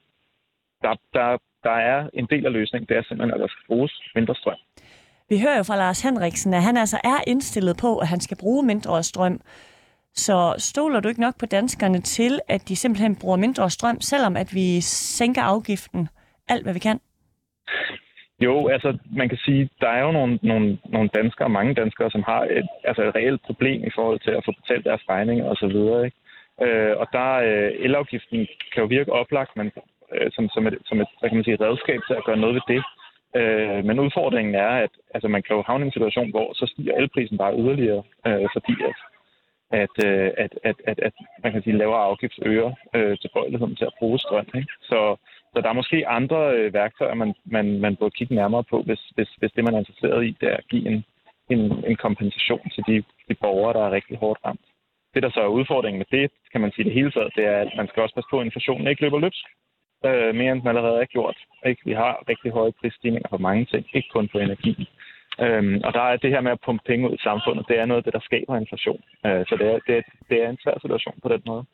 der, 0.82 0.94
der, 1.14 1.38
der 1.62 1.76
er 1.92 2.08
en 2.14 2.26
del 2.30 2.46
af 2.46 2.52
løsningen, 2.52 2.88
det 2.88 2.96
er 2.96 3.02
simpelthen, 3.02 3.34
at 3.34 3.40
der 3.40 3.46
skal 3.48 3.66
bruges 3.66 3.92
mindre 4.14 4.34
strøm. 4.34 4.58
Vi 5.28 5.40
hører 5.40 5.56
jo 5.56 5.62
fra 5.62 5.76
Lars 5.76 6.02
Henriksen, 6.02 6.54
at 6.54 6.62
han 6.62 6.76
altså 6.76 6.98
er 7.04 7.18
indstillet 7.26 7.76
på, 7.80 7.98
at 7.98 8.08
han 8.08 8.20
skal 8.20 8.36
bruge 8.40 8.66
mindre 8.66 9.02
strøm. 9.02 9.40
Så 10.14 10.54
stoler 10.58 11.00
du 11.00 11.08
ikke 11.08 11.20
nok 11.20 11.38
på 11.38 11.46
danskerne 11.46 12.00
til, 12.00 12.40
at 12.48 12.68
de 12.68 12.76
simpelthen 12.76 13.16
bruger 13.16 13.36
mindre 13.36 13.70
strøm, 13.70 14.00
selvom 14.00 14.36
at 14.36 14.54
vi 14.54 14.80
sænker 14.80 15.42
afgiften 15.42 16.08
alt, 16.48 16.62
hvad 16.62 16.72
vi 16.74 16.78
kan? 16.78 17.00
Jo, 18.44 18.68
altså 18.68 18.98
man 19.16 19.28
kan 19.28 19.38
sige, 19.38 19.70
der 19.80 19.88
er 19.88 20.02
jo 20.06 20.12
nogle, 20.12 20.38
nogle, 20.42 20.78
nogle 20.84 21.08
danskere, 21.14 21.48
mange 21.48 21.74
danskere, 21.74 22.10
som 22.10 22.22
har 22.22 22.42
et, 22.44 22.68
altså 22.84 23.02
et 23.02 23.14
reelt 23.14 23.42
problem 23.42 23.84
i 23.84 23.90
forhold 23.94 24.20
til 24.20 24.30
at 24.30 24.44
få 24.44 24.52
betalt 24.60 24.84
deres 24.84 25.02
regninger 25.08 25.44
osv. 25.52 25.76
Ikke? 26.06 26.16
Øh, 26.64 26.96
og 27.00 27.06
der 27.12 27.30
øh, 27.48 27.70
elafgiften 27.86 28.46
kan 28.72 28.82
jo 28.82 28.86
virke 28.86 29.12
oplagt, 29.12 29.56
men 29.56 29.72
øh, 30.14 30.30
som, 30.32 30.48
som, 30.48 30.66
et, 30.66 30.78
som 30.86 31.00
et 31.00 31.08
hvad 31.20 31.30
kan 31.30 31.36
man 31.36 31.44
sige, 31.44 31.64
redskab 31.66 32.00
til 32.06 32.14
at 32.14 32.24
gøre 32.24 32.42
noget 32.42 32.54
ved 32.54 32.64
det. 32.74 32.82
Øh, 33.40 33.84
men 33.84 34.00
udfordringen 34.00 34.54
er, 34.54 34.72
at 34.84 34.90
altså, 35.14 35.28
man 35.28 35.42
kan 35.42 35.56
jo 35.56 35.62
havne 35.66 35.84
i 35.84 35.86
en 35.86 35.92
situation, 35.92 36.30
hvor 36.30 36.52
så 36.54 36.66
stiger 36.66 36.94
elprisen 36.94 37.38
bare 37.38 37.58
yderligere, 37.58 38.02
øh, 38.26 38.46
fordi 38.54 38.74
at 38.90 38.98
at, 39.82 39.94
øh, 40.06 40.30
at, 40.44 40.52
at, 40.64 40.76
at, 40.84 40.98
at 40.98 41.12
man 41.42 41.52
kan 41.52 41.62
sige, 41.62 41.78
lavere 41.78 42.04
afgift 42.10 42.38
øger 42.42 42.72
øh, 42.96 43.18
tilbøjeligheden 43.18 43.76
til 43.76 43.84
at 43.84 43.96
bruge 43.98 44.18
strøm. 44.18 44.46
Ikke? 44.54 44.72
Så, 44.82 45.16
så 45.52 45.60
der 45.60 45.68
er 45.68 45.80
måske 45.80 46.08
andre 46.08 46.40
øh, 46.56 46.74
værktøjer, 46.74 47.14
man, 47.14 47.34
man, 47.44 47.80
man 47.80 47.96
burde 47.96 48.16
kigge 48.18 48.34
nærmere 48.34 48.64
på, 48.64 48.82
hvis, 48.82 49.02
hvis, 49.14 49.30
hvis 49.38 49.52
det, 49.52 49.64
man 49.64 49.74
er 49.74 49.78
interesseret 49.78 50.24
i, 50.24 50.36
det 50.40 50.48
er 50.52 50.56
at 50.56 50.68
give 50.70 50.86
en, 50.90 51.04
en, 51.50 51.84
en 51.90 51.96
kompensation 51.96 52.70
til 52.74 52.84
de, 52.86 52.96
de 53.28 53.34
borgere, 53.34 53.72
der 53.72 53.86
er 53.86 53.90
rigtig 53.90 54.18
hårdt 54.18 54.40
ramt. 54.44 54.66
Det, 55.14 55.22
der 55.22 55.30
så 55.30 55.40
er 55.40 55.56
udfordringen 55.58 55.98
med 55.98 56.18
det, 56.18 56.30
kan 56.52 56.60
man 56.60 56.72
sige 56.72 56.84
det 56.84 56.92
hele 56.92 57.10
taget, 57.10 57.36
det 57.36 57.44
er, 57.44 57.58
at 57.60 57.70
man 57.76 57.88
skal 57.88 58.02
også 58.02 58.14
passe 58.14 58.30
på, 58.30 58.40
at 58.40 58.44
inflationen 58.44 58.86
ikke 58.86 59.02
løber 59.02 59.18
løbsk 59.18 59.44
øh, 60.06 60.34
mere, 60.34 60.52
end 60.52 60.60
den 60.60 60.68
allerede 60.68 61.00
er 61.00 61.14
gjort. 61.16 61.38
Ikke? 61.66 61.82
Vi 61.84 61.92
har 61.92 62.24
rigtig 62.28 62.50
høje 62.52 62.72
prisstigninger 62.80 63.28
på 63.28 63.38
mange 63.38 63.64
ting, 63.64 63.86
ikke 63.92 64.08
kun 64.12 64.28
på 64.28 64.38
energi. 64.38 64.88
Øhm, 65.40 65.80
og 65.84 65.94
der 65.94 66.00
er 66.00 66.16
det 66.16 66.30
her 66.30 66.40
med 66.40 66.52
at 66.52 66.64
pumpe 66.64 66.84
penge 66.86 67.08
ud 67.08 67.14
i 67.14 67.22
samfundet, 67.22 67.68
det 67.68 67.78
er 67.78 67.86
noget 67.86 68.00
af 68.00 68.04
det, 68.04 68.12
der 68.12 68.28
skaber 68.28 68.56
inflation. 68.56 69.02
Øh, 69.26 69.42
så 69.48 69.56
det 69.60 69.66
er, 69.72 69.78
det, 69.86 69.96
er, 69.96 70.02
det 70.28 70.42
er 70.42 70.48
en 70.48 70.58
svær 70.62 70.78
situation 70.80 71.14
på 71.22 71.28
den 71.28 71.42
måde. 71.46 71.64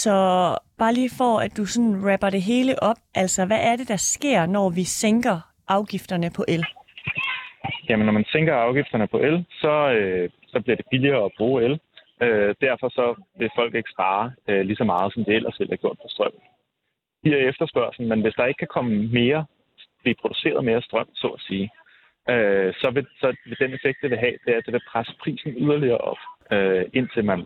Så 0.00 0.14
bare 0.78 0.94
lige 0.94 1.12
for, 1.18 1.32
at 1.44 1.56
du 1.56 1.64
sådan 1.64 1.94
rapper 2.08 2.30
det 2.30 2.42
hele 2.42 2.82
op, 2.82 2.96
altså 3.14 3.46
hvad 3.46 3.60
er 3.70 3.76
det, 3.76 3.88
der 3.88 3.96
sker, 3.96 4.46
når 4.46 4.70
vi 4.70 4.84
sænker 4.84 5.36
afgifterne 5.68 6.30
på 6.36 6.44
el? 6.48 6.64
Jamen, 7.88 8.06
når 8.06 8.12
man 8.12 8.24
sænker 8.32 8.54
afgifterne 8.54 9.06
på 9.08 9.18
el, 9.18 9.44
så, 9.50 9.74
øh, 9.96 10.30
så 10.46 10.60
bliver 10.60 10.76
det 10.76 10.86
billigere 10.90 11.24
at 11.24 11.32
bruge 11.38 11.64
el. 11.64 11.80
Øh, 12.22 12.54
derfor 12.60 12.88
så 12.88 13.06
vil 13.38 13.50
folk 13.54 13.74
ikke 13.74 13.94
spare 13.94 14.32
øh, 14.48 14.60
lige 14.60 14.76
så 14.76 14.84
meget, 14.84 15.12
som 15.12 15.24
det 15.24 15.34
ellers 15.34 15.58
ville 15.58 15.72
have 15.72 15.84
gjort 15.84 15.98
på 16.02 16.08
strøm. 16.08 16.36
De 17.24 17.28
er 17.32 17.48
efterspørgselen, 17.48 18.08
men 18.08 18.20
hvis 18.20 18.34
der 18.34 18.46
ikke 18.46 18.58
kan 18.58 18.74
komme 18.76 18.92
mere, 19.20 19.44
blive 20.02 20.20
produceret 20.22 20.64
mere 20.64 20.82
strøm, 20.82 21.08
så 21.14 21.28
at 21.28 21.40
sige, 21.48 21.70
øh, 22.30 22.74
så, 22.74 22.90
vil, 22.90 23.06
så 23.20 23.36
vil 23.46 23.58
den 23.58 23.74
effekt, 23.74 23.98
det 24.02 24.10
vil 24.10 24.18
have, 24.18 24.36
det 24.44 24.52
er, 24.54 24.58
at 24.58 24.66
det 24.66 24.72
vil 24.72 24.88
presse 24.92 25.12
prisen 25.22 25.52
yderligere 25.64 25.98
op, 25.98 26.22
øh, 26.52 26.84
indtil 26.94 27.24
man 27.24 27.38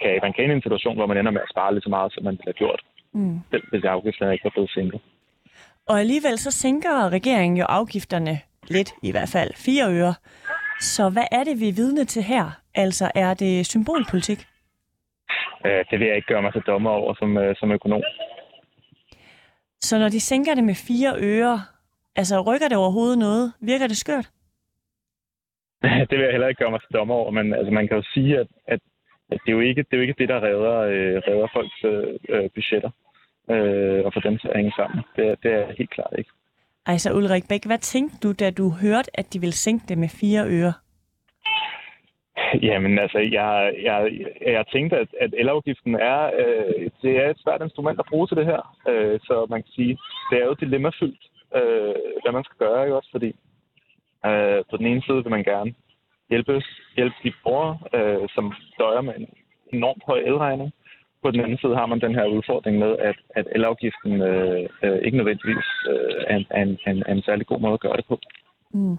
kan, 0.00 0.18
man 0.22 0.32
kan 0.32 0.50
i 0.50 0.52
en 0.52 0.62
situation, 0.62 0.96
hvor 0.96 1.06
man 1.06 1.16
ender 1.16 1.32
med 1.32 1.40
at 1.40 1.52
spare 1.52 1.74
lidt 1.74 1.84
så 1.84 1.90
meget, 1.90 2.12
som 2.12 2.24
man 2.24 2.38
har 2.46 2.52
gjort, 2.52 2.80
mm. 3.12 3.40
hvis 3.70 3.84
afgifterne 3.84 4.32
ikke 4.32 4.44
var 4.44 4.50
blevet 4.50 4.70
sænket. 4.70 5.00
Og 5.88 6.00
alligevel 6.00 6.38
så 6.38 6.50
sænker 6.50 7.08
regeringen 7.08 7.56
jo 7.56 7.64
afgifterne 7.64 8.40
lidt, 8.68 8.90
i 9.02 9.10
hvert 9.10 9.28
fald 9.28 9.50
4 9.56 9.94
øre. 10.00 10.14
Så 10.80 11.10
hvad 11.10 11.24
er 11.32 11.44
det, 11.44 11.60
vi 11.60 11.68
er 11.68 11.72
vidne 11.72 12.04
til 12.04 12.22
her? 12.22 12.50
Altså, 12.74 13.10
er 13.14 13.34
det 13.34 13.66
symbolpolitik? 13.66 14.46
Øh, 15.66 15.84
det 15.90 15.98
vil 15.98 16.06
jeg 16.06 16.16
ikke 16.16 16.28
gøre 16.28 16.42
mig 16.42 16.52
til 16.52 16.62
dommer 16.62 16.90
over 16.90 17.14
som, 17.14 17.38
øh, 17.38 17.56
som 17.56 17.72
økonom. 17.72 18.02
Så 19.80 19.98
når 19.98 20.08
de 20.08 20.20
sænker 20.20 20.54
det 20.54 20.64
med 20.64 20.74
4 20.74 21.14
øre, 21.18 21.60
Altså, 22.16 22.40
rykker 22.40 22.68
det 22.68 22.76
overhovedet 22.76 23.18
noget? 23.18 23.52
Virker 23.60 23.86
det 23.86 23.96
skørt? 23.96 24.30
det 26.08 26.14
vil 26.18 26.24
jeg 26.24 26.30
heller 26.30 26.48
ikke 26.48 26.62
gøre 26.62 26.70
mig 26.70 26.80
til 26.80 26.94
dommer 26.94 27.14
over, 27.14 27.30
men 27.30 27.54
altså, 27.54 27.72
man 27.72 27.88
kan 27.88 27.96
jo 27.96 28.02
sige, 28.14 28.38
at, 28.38 28.46
at, 28.66 28.80
at 29.32 29.38
det, 29.42 29.48
er 29.48 29.56
jo 29.56 29.60
ikke, 29.60 29.82
det 29.82 29.92
er 29.92 29.96
jo 29.96 30.02
ikke 30.02 30.18
det, 30.18 30.28
der 30.28 30.42
redder, 30.48 30.78
øh, 30.78 31.16
redder 31.28 31.48
folks 31.52 31.78
øh, 31.84 32.50
budgetter 32.54 32.90
øh, 33.50 34.04
og 34.04 34.12
få 34.14 34.20
dem 34.20 34.38
til 34.38 34.48
at 34.48 34.56
hænge 34.56 34.72
sammen. 34.76 35.00
Det, 35.16 35.42
det 35.42 35.52
er 35.52 35.66
helt 35.78 35.90
klart 35.90 36.14
ikke. 36.18 36.30
Altså 36.86 37.12
Ulrik 37.12 37.48
Bæk, 37.48 37.64
hvad 37.66 37.78
tænkte 37.78 38.16
du, 38.22 38.32
da 38.32 38.50
du 38.50 38.70
hørte, 38.82 39.10
at 39.14 39.26
de 39.32 39.40
ville 39.40 39.52
sænke 39.64 39.84
det 39.88 39.98
med 39.98 40.08
fire 40.08 40.42
øre? 40.46 40.72
Jamen 42.62 42.98
altså, 42.98 43.18
jeg, 43.18 43.74
jeg, 43.82 44.10
jeg 44.46 44.64
tænkte, 44.72 44.96
at, 44.96 45.08
at 45.20 45.34
elafgiften 45.38 45.94
er, 45.94 46.20
øh, 46.40 46.90
det 47.02 47.12
er 47.22 47.30
et 47.30 47.42
svært 47.44 47.62
instrument 47.62 47.98
at 47.98 48.06
bruge 48.10 48.26
til 48.26 48.36
det 48.36 48.46
her. 48.46 48.62
Øh, 48.88 49.20
så 49.20 49.46
man 49.50 49.62
kan 49.62 49.72
sige, 49.72 49.98
det 50.30 50.38
er 50.38 50.44
jo 50.44 50.54
dilemmafyldt, 50.60 51.22
øh, 51.56 51.94
hvad 52.22 52.32
man 52.32 52.44
skal 52.44 52.56
gøre, 52.58 52.84
ikke 52.84 52.96
også? 52.96 53.10
Fordi 53.12 53.36
øh, 54.26 54.64
på 54.70 54.76
den 54.76 54.86
ene 54.86 55.02
side 55.02 55.22
vil 55.22 55.36
man 55.36 55.44
gerne 55.44 55.74
hjælpe, 56.30 56.62
hjælpe 56.96 57.16
de 57.24 57.32
borgere, 57.44 57.76
øh, 57.96 58.28
som 58.34 58.44
døjer 58.78 59.00
med 59.00 59.14
en 59.18 59.26
enormt 59.72 60.02
høj 60.06 60.18
elregning. 60.30 60.70
På 61.22 61.30
den 61.30 61.40
anden 61.40 61.58
side 61.58 61.74
har 61.80 61.86
man 61.86 62.00
den 62.00 62.14
her 62.14 62.26
udfordring 62.36 62.78
med, 62.78 62.92
at, 63.08 63.18
at 63.38 63.46
elafgiften 63.56 64.12
øh, 64.30 64.68
øh, 64.84 64.98
ikke 65.04 65.16
nødvendigvis 65.16 65.68
øh, 65.92 66.20
er, 66.30 66.36
en, 66.36 66.46
er, 66.50 66.62
en, 66.90 67.02
er 67.06 67.12
en 67.12 67.22
særlig 67.22 67.46
god 67.46 67.60
måde 67.60 67.74
at 67.74 67.80
gøre 67.80 67.96
det 67.96 68.06
på. 68.08 68.16
Mm. 68.74 68.98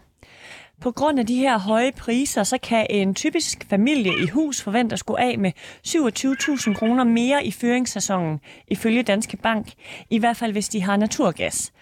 På 0.82 0.92
grund 0.92 1.20
af 1.20 1.26
de 1.26 1.36
her 1.36 1.60
høje 1.60 1.92
priser, 2.02 2.44
så 2.44 2.58
kan 2.70 2.88
en 2.90 3.16
typisk 3.16 3.70
familie 3.70 4.12
i 4.24 4.28
hus 4.34 4.64
forvente 4.64 4.94
at 4.94 5.00
skulle 5.00 5.22
af 5.22 5.38
med 5.38 5.52
27.000 5.88 6.74
kroner 6.80 7.04
mere 7.04 7.46
i 7.46 7.52
føringssæsonen, 7.52 8.40
ifølge 8.68 9.04
Danske 9.04 9.38
Bank, 9.38 9.68
i 10.10 10.20
hvert 10.20 10.38
fald 10.38 10.52
hvis 10.52 10.70
de 10.70 10.82
har 10.82 10.98
naturgas. 10.98 11.74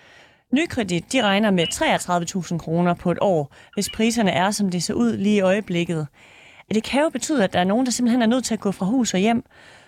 Nykredit 0.54 1.14
de 1.14 1.24
regner 1.24 1.52
med 1.52 1.68
33.000 1.68 2.58
kroner 2.58 2.94
på 3.04 3.12
et 3.12 3.18
år, 3.22 3.56
hvis 3.74 3.90
priserne 3.96 4.32
er, 4.32 4.52
som 4.52 4.70
det 4.70 4.84
ser 4.84 4.94
ud 4.94 5.18
lige 5.18 5.38
i 5.38 5.42
øjeblikket. 5.42 6.08
Det 6.76 6.84
kan 6.84 7.02
jo 7.02 7.10
betyde, 7.10 7.44
at 7.44 7.54
der 7.54 7.60
er 7.60 7.64
nogen, 7.64 7.86
der 7.86 7.92
simpelthen 7.92 8.22
er 8.22 8.28
nødt 8.34 8.44
til 8.44 8.54
at 8.54 8.60
gå 8.60 8.72
fra 8.72 8.86
hus 8.86 9.14
og 9.14 9.20
hjem. 9.20 9.44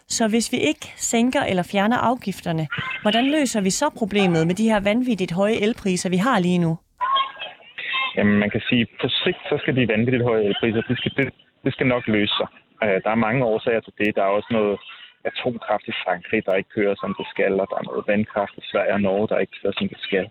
Så 0.08 0.28
hvis 0.28 0.52
vi 0.52 0.58
ikke 0.58 0.88
sænker 0.96 1.42
eller 1.42 1.64
fjerner 1.72 1.98
afgifterne, 1.98 2.68
hvordan 3.02 3.26
løser 3.26 3.62
vi 3.62 3.70
så 3.70 3.88
problemet 3.98 4.48
med 4.48 4.56
de 4.56 4.70
her 4.70 4.80
vanvittigt 4.80 5.32
høje 5.32 5.58
elpriser, 5.66 6.10
vi 6.10 6.18
har 6.18 6.40
lige 6.40 6.58
nu? 6.58 6.78
Jamen, 8.18 8.40
man 8.40 8.50
kan 8.50 8.62
sige, 8.70 8.86
på 9.02 9.08
sigt, 9.24 9.42
så 9.50 9.56
skal 9.62 9.76
de 9.76 9.88
vanvittigt 9.88 10.24
høje 10.24 10.44
elpriser, 10.44 10.82
det 10.82 10.98
skal, 10.98 11.12
det, 11.18 11.34
det 11.66 11.74
skal 11.74 11.88
nok 11.88 12.04
løse 12.08 12.34
sig. 12.40 12.48
Øh, 12.84 12.98
der 13.04 13.12
er 13.12 13.26
mange 13.28 13.46
årsager 13.46 13.82
til 13.82 13.94
det. 13.98 14.16
Der 14.16 14.24
er 14.24 14.36
også 14.38 14.50
noget 14.52 14.80
atomkraft 15.32 15.86
i 15.88 16.00
Frankrig, 16.04 16.46
der 16.46 16.56
ikke 16.56 16.76
kører, 16.78 16.96
som 17.02 17.16
det 17.20 17.28
skal, 17.34 17.54
og 17.62 17.68
der 17.70 17.78
er 17.80 17.90
noget 17.90 18.08
vandkraft 18.08 18.54
i 18.58 18.64
Sverige 18.72 18.94
og 18.94 19.02
Norge, 19.02 19.28
der 19.28 19.38
ikke 19.44 19.58
kører, 19.62 19.74
som 19.78 19.90
det 19.90 20.00
skal. 20.08 20.26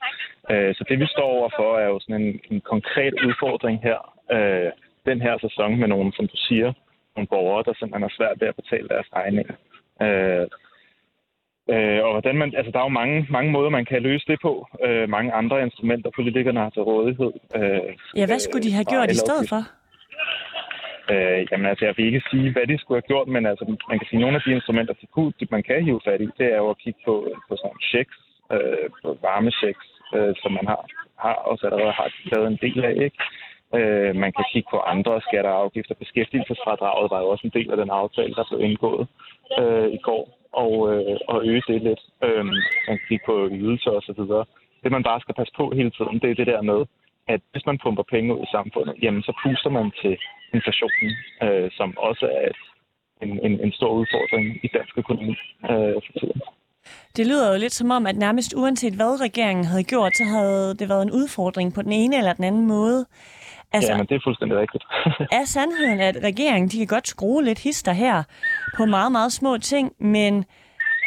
Øh, 0.51 0.75
så 0.75 0.83
det, 0.89 0.99
vi 0.99 1.07
står 1.07 1.29
overfor, 1.39 1.79
er 1.79 1.89
jo 1.93 1.99
sådan 2.01 2.23
en, 2.23 2.41
en 2.51 2.61
konkret 2.61 3.15
udfordring 3.27 3.77
her. 3.89 3.99
Øh, 4.37 4.71
den 5.11 5.21
her 5.27 5.35
sæson 5.45 5.81
med 5.81 5.89
nogle, 5.89 6.13
som 6.17 6.27
du 6.29 6.37
siger, 6.49 6.73
nogle 7.17 7.29
borgere, 7.35 7.65
der 7.67 7.73
simpelthen 7.75 8.09
har 8.09 8.15
svært 8.19 8.41
ved 8.41 8.49
at 8.49 8.57
betale 8.61 8.89
deres 8.89 9.09
regninger. 9.17 9.55
Øh, 10.05 10.47
og 12.05 12.11
hvordan 12.13 12.37
man, 12.37 12.55
altså, 12.57 12.71
der 12.73 12.79
er 12.79 12.89
jo 12.89 12.99
mange, 13.03 13.27
mange 13.31 13.51
måder, 13.53 13.71
man 13.71 13.85
kan 13.85 14.03
løse 14.03 14.27
det 14.27 14.39
på. 14.43 14.67
Øh, 14.87 15.09
mange 15.09 15.33
andre 15.33 15.63
instrumenter, 15.63 16.11
politikerne 16.11 16.61
har 16.61 16.71
til 16.71 16.83
rådighed. 16.83 17.33
Øh, 17.57 17.91
ja, 18.17 18.27
hvad 18.27 18.39
skulle 18.39 18.63
de 18.63 18.73
have 18.73 18.85
gjort 18.85 19.11
i 19.11 19.15
stedet 19.15 19.49
for? 19.49 19.63
Øh, 21.11 21.41
jamen 21.51 21.67
altså, 21.67 21.85
jeg 21.85 21.95
vil 21.97 22.07
ikke 22.07 22.29
sige, 22.31 22.53
hvad 22.53 22.67
de 22.67 22.79
skulle 22.79 23.01
have 23.01 23.11
gjort, 23.13 23.29
men 23.29 23.47
altså, 23.47 23.65
man 23.89 23.99
kan 23.99 24.09
sige, 24.09 24.19
at 24.19 24.25
nogle 24.25 24.37
af 24.37 24.43
de 24.47 24.53
instrumenter, 24.53 24.95
de 24.95 25.07
kunne, 25.07 25.33
man 25.51 25.63
kan 25.63 25.85
hive 25.85 26.01
fat 26.05 26.21
i, 26.21 26.29
det 26.39 26.47
er 26.55 26.57
jo 26.57 26.71
at 26.71 26.79
kigge 26.79 27.01
på, 27.05 27.15
på 27.49 27.57
sådan 27.57 27.81
checks, 27.91 28.17
øh, 28.53 28.89
på 29.03 29.09
varmechecks, 29.23 29.87
øh, 30.17 30.35
som 30.43 30.53
man 30.53 30.67
har, 30.67 30.81
har 31.25 31.35
også 31.51 31.67
allerede 31.67 31.93
har 31.93 32.09
lavet 32.33 32.47
en 32.49 32.63
del 32.67 32.85
af, 32.85 32.95
ikke? 33.07 33.19
Øh, 33.79 34.17
man 34.17 34.33
kan 34.37 34.45
kigge 34.53 34.69
på 34.71 34.79
andre 34.79 35.21
skatter 35.21 35.51
og 35.51 35.63
afgifter. 35.65 35.95
Beskæftigelsesfradraget 35.95 37.11
var 37.11 37.21
jo 37.21 37.29
også 37.29 37.47
en 37.47 37.57
del 37.59 37.71
af 37.71 37.77
den 37.77 37.91
aftale, 37.91 38.35
der 38.35 38.45
blev 38.49 38.61
indgået 38.61 39.07
øh, 39.61 39.89
i 39.99 40.01
går 40.09 40.23
og, 40.53 40.73
øh, 40.93 41.17
og 41.29 41.47
øge 41.47 41.63
det 41.69 41.83
lidt. 41.83 42.03
Øh, 42.25 42.45
man 42.89 42.97
kan 42.99 43.07
kigge 43.09 43.25
på 43.27 43.49
ydelser 43.53 43.91
osv. 43.91 44.23
Det, 44.83 44.93
man 44.93 45.03
bare 45.03 45.21
skal 45.21 45.35
passe 45.35 45.53
på 45.57 45.71
hele 45.75 45.91
tiden, 45.91 46.19
det 46.23 46.31
er 46.31 46.35
det 46.35 46.47
der 46.47 46.63
med, 46.63 46.81
at 47.29 47.41
hvis 47.53 47.67
man 47.67 47.79
pumper 47.79 48.03
penge 48.03 48.35
ud 48.35 48.43
i 48.43 48.53
samfundet, 48.57 48.95
jamen 49.03 49.23
så 49.23 49.33
puster 49.43 49.71
man 49.71 49.91
til 50.03 50.19
inflationen, 50.59 51.11
øh, 51.45 51.71
som 51.79 51.89
også 52.09 52.27
er 52.39 52.45
et, 52.53 52.61
en, 53.23 53.31
en, 53.47 53.55
en 53.65 53.73
stor 53.73 53.93
udfordring 54.01 54.45
i 54.65 54.69
dansk 54.77 54.99
økonomi 54.99 55.37
øh, 55.71 55.95
for 56.05 56.13
tiden. 56.21 56.41
Det 57.17 57.27
lyder 57.27 57.53
jo 57.53 57.59
lidt 57.59 57.73
som 57.73 57.91
om, 57.91 58.07
at 58.07 58.17
nærmest 58.17 58.55
uanset 58.57 58.95
hvad 58.95 59.21
regeringen 59.21 59.65
havde 59.65 59.85
gjort, 59.85 60.17
så 60.17 60.25
havde 60.25 60.75
det 60.79 60.89
været 60.89 61.03
en 61.03 61.11
udfordring 61.11 61.75
på 61.75 61.83
den 61.83 61.93
ene 61.93 62.17
eller 62.19 62.33
den 62.33 62.45
anden 62.45 62.67
måde. 62.67 63.07
Altså, 63.73 63.93
ja, 63.93 63.97
men 63.99 64.07
det 64.07 64.15
er 64.15 64.21
fuldstændig 64.25 64.59
rigtigt. 64.59 64.85
er 65.41 65.45
sandheden, 65.45 66.01
at 66.01 66.17
regeringen 66.25 66.69
de 66.69 66.79
kan 66.79 66.87
godt 66.87 67.09
skrue 67.09 67.45
lidt 67.45 67.59
hister 67.59 67.93
her 67.93 68.23
på 68.77 68.87
meget, 68.87 69.13
meget 69.13 69.33
små 69.33 69.59
ting, 69.59 69.93
men 69.99 70.45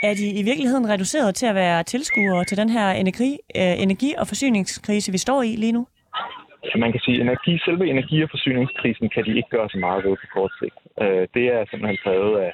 er 0.04 0.14
de 0.14 0.30
i 0.30 0.44
virkeligheden 0.44 0.90
reduceret 0.90 1.36
til 1.36 1.46
at 1.46 1.56
være 1.56 1.84
tilskuere 1.84 2.46
til 2.46 2.58
den 2.58 2.70
her 2.70 2.92
energi, 2.92 3.38
øh, 3.56 3.82
energi- 3.82 4.16
og 4.18 4.28
forsyningskrise, 4.28 5.12
vi 5.12 5.18
står 5.18 5.42
i 5.44 5.56
lige 5.56 5.72
nu? 5.72 5.88
Man 6.76 6.92
kan 6.92 7.02
sige, 7.06 7.22
energi, 7.22 7.54
selve 7.66 7.90
energi- 7.90 8.24
og 8.24 8.30
forsyningskrisen 8.30 9.10
kan 9.10 9.26
de 9.26 9.38
ikke 9.38 9.50
gøre 9.56 9.70
så 9.70 9.78
meget 9.78 10.04
ved 10.06 10.16
på 10.22 10.28
kort 10.34 10.54
sigt. 10.60 10.78
Øh, 11.02 11.28
det 11.36 11.46
er 11.56 11.66
simpelthen 11.70 12.00
taget 12.04 12.38
af 12.46 12.52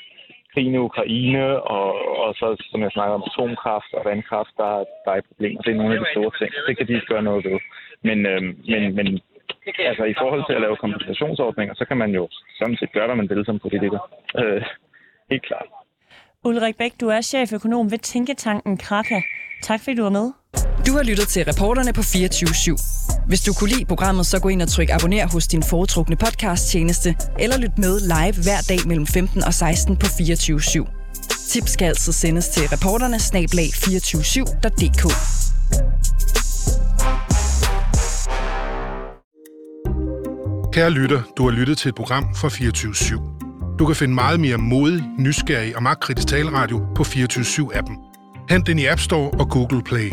krigen 0.53 0.73
i 0.75 0.85
Ukraine, 0.89 1.61
og, 1.77 1.89
og 2.23 2.29
så, 2.39 2.47
som 2.71 2.81
jeg 2.81 2.91
snakker 2.91 3.13
om, 3.15 3.23
atomkraft 3.29 3.91
og 3.97 4.05
vandkraft, 4.05 4.53
der, 4.57 4.71
der 5.05 5.11
er 5.17 5.21
problemer. 5.29 5.61
Det 5.61 5.71
er 5.71 5.79
nogle 5.81 5.93
af 5.95 5.99
de 5.99 6.11
store 6.15 6.31
ting. 6.39 6.51
Det 6.67 6.77
kan 6.77 6.87
de 6.87 6.93
ikke 6.93 7.11
gøre 7.13 7.27
noget 7.29 7.45
ved. 7.45 7.59
Men, 8.07 8.17
øh, 8.31 8.41
men, 8.71 8.95
men 8.97 9.07
altså, 9.89 10.03
i 10.03 10.15
forhold 10.21 10.43
til 10.45 10.53
at 10.57 10.61
lave 10.61 10.75
kompensationsordninger, 10.75 11.73
så 11.73 11.85
kan 11.85 11.97
man 11.97 12.11
jo 12.19 12.23
sådan 12.59 12.77
set 12.77 12.91
gøre, 12.91 13.07
hvad 13.07 13.15
man 13.15 13.29
vil 13.29 13.45
som 13.45 13.59
politiker. 13.59 13.99
Øh, 14.39 14.61
helt 15.31 15.45
klart. 15.49 15.67
Ulrik 16.45 16.77
Bæk, 16.77 16.93
du 17.01 17.07
er 17.07 17.21
cheføkonom 17.21 17.91
ved 17.91 17.97
Tænketanken 17.97 18.77
Kraka. 18.77 19.19
Tak 19.61 19.79
fordi 19.83 19.95
du 19.95 20.03
var 20.03 20.09
med. 20.19 20.40
Du 20.87 20.95
har 20.95 21.03
lyttet 21.03 21.27
til 21.27 21.45
reporterne 21.45 21.93
på 21.93 22.01
24 22.01 22.49
/7. 22.49 23.25
Hvis 23.27 23.41
du 23.41 23.53
kunne 23.53 23.69
lide 23.69 23.85
programmet, 23.85 24.25
så 24.25 24.39
gå 24.39 24.49
ind 24.49 24.61
og 24.61 24.67
tryk 24.67 24.89
abonner 24.89 25.27
hos 25.27 25.47
din 25.47 25.63
foretrukne 25.63 26.15
podcast-tjeneste, 26.15 27.15
eller 27.39 27.57
lyt 27.57 27.77
med 27.77 27.99
live 27.99 28.43
hver 28.43 28.61
dag 28.69 28.79
mellem 28.87 29.07
15 29.07 29.43
og 29.43 29.53
16 29.53 29.97
på 29.97 30.05
24 30.17 30.59
/7. 30.59 30.85
Tips 31.49 31.71
skal 31.71 31.85
altså 31.85 32.11
sendes 32.11 32.47
til 32.47 32.63
reporterne 32.67 33.19
snablag 33.19 33.69
247.dk. 33.75 35.03
Kære 40.73 40.89
lytter, 40.89 41.21
du 41.37 41.43
har 41.43 41.51
lyttet 41.51 41.77
til 41.77 41.89
et 41.89 41.95
program 41.95 42.35
fra 42.35 42.49
24 42.49 42.93
/7. 42.93 43.75
Du 43.79 43.85
kan 43.85 43.95
finde 43.95 44.13
meget 44.13 44.39
mere 44.39 44.57
modig, 44.57 45.03
nysgerrig 45.19 45.75
og 45.75 45.83
magtkritisk 45.83 46.27
taleradio 46.27 46.81
på 46.95 47.03
24 47.03 47.45
7 47.45 47.71
appen 47.73 47.95
Hent 48.49 48.67
den 48.67 48.79
i 48.79 48.85
App 48.85 48.99
Store 48.99 49.31
og 49.31 49.49
Google 49.49 49.83
Play. 49.83 50.11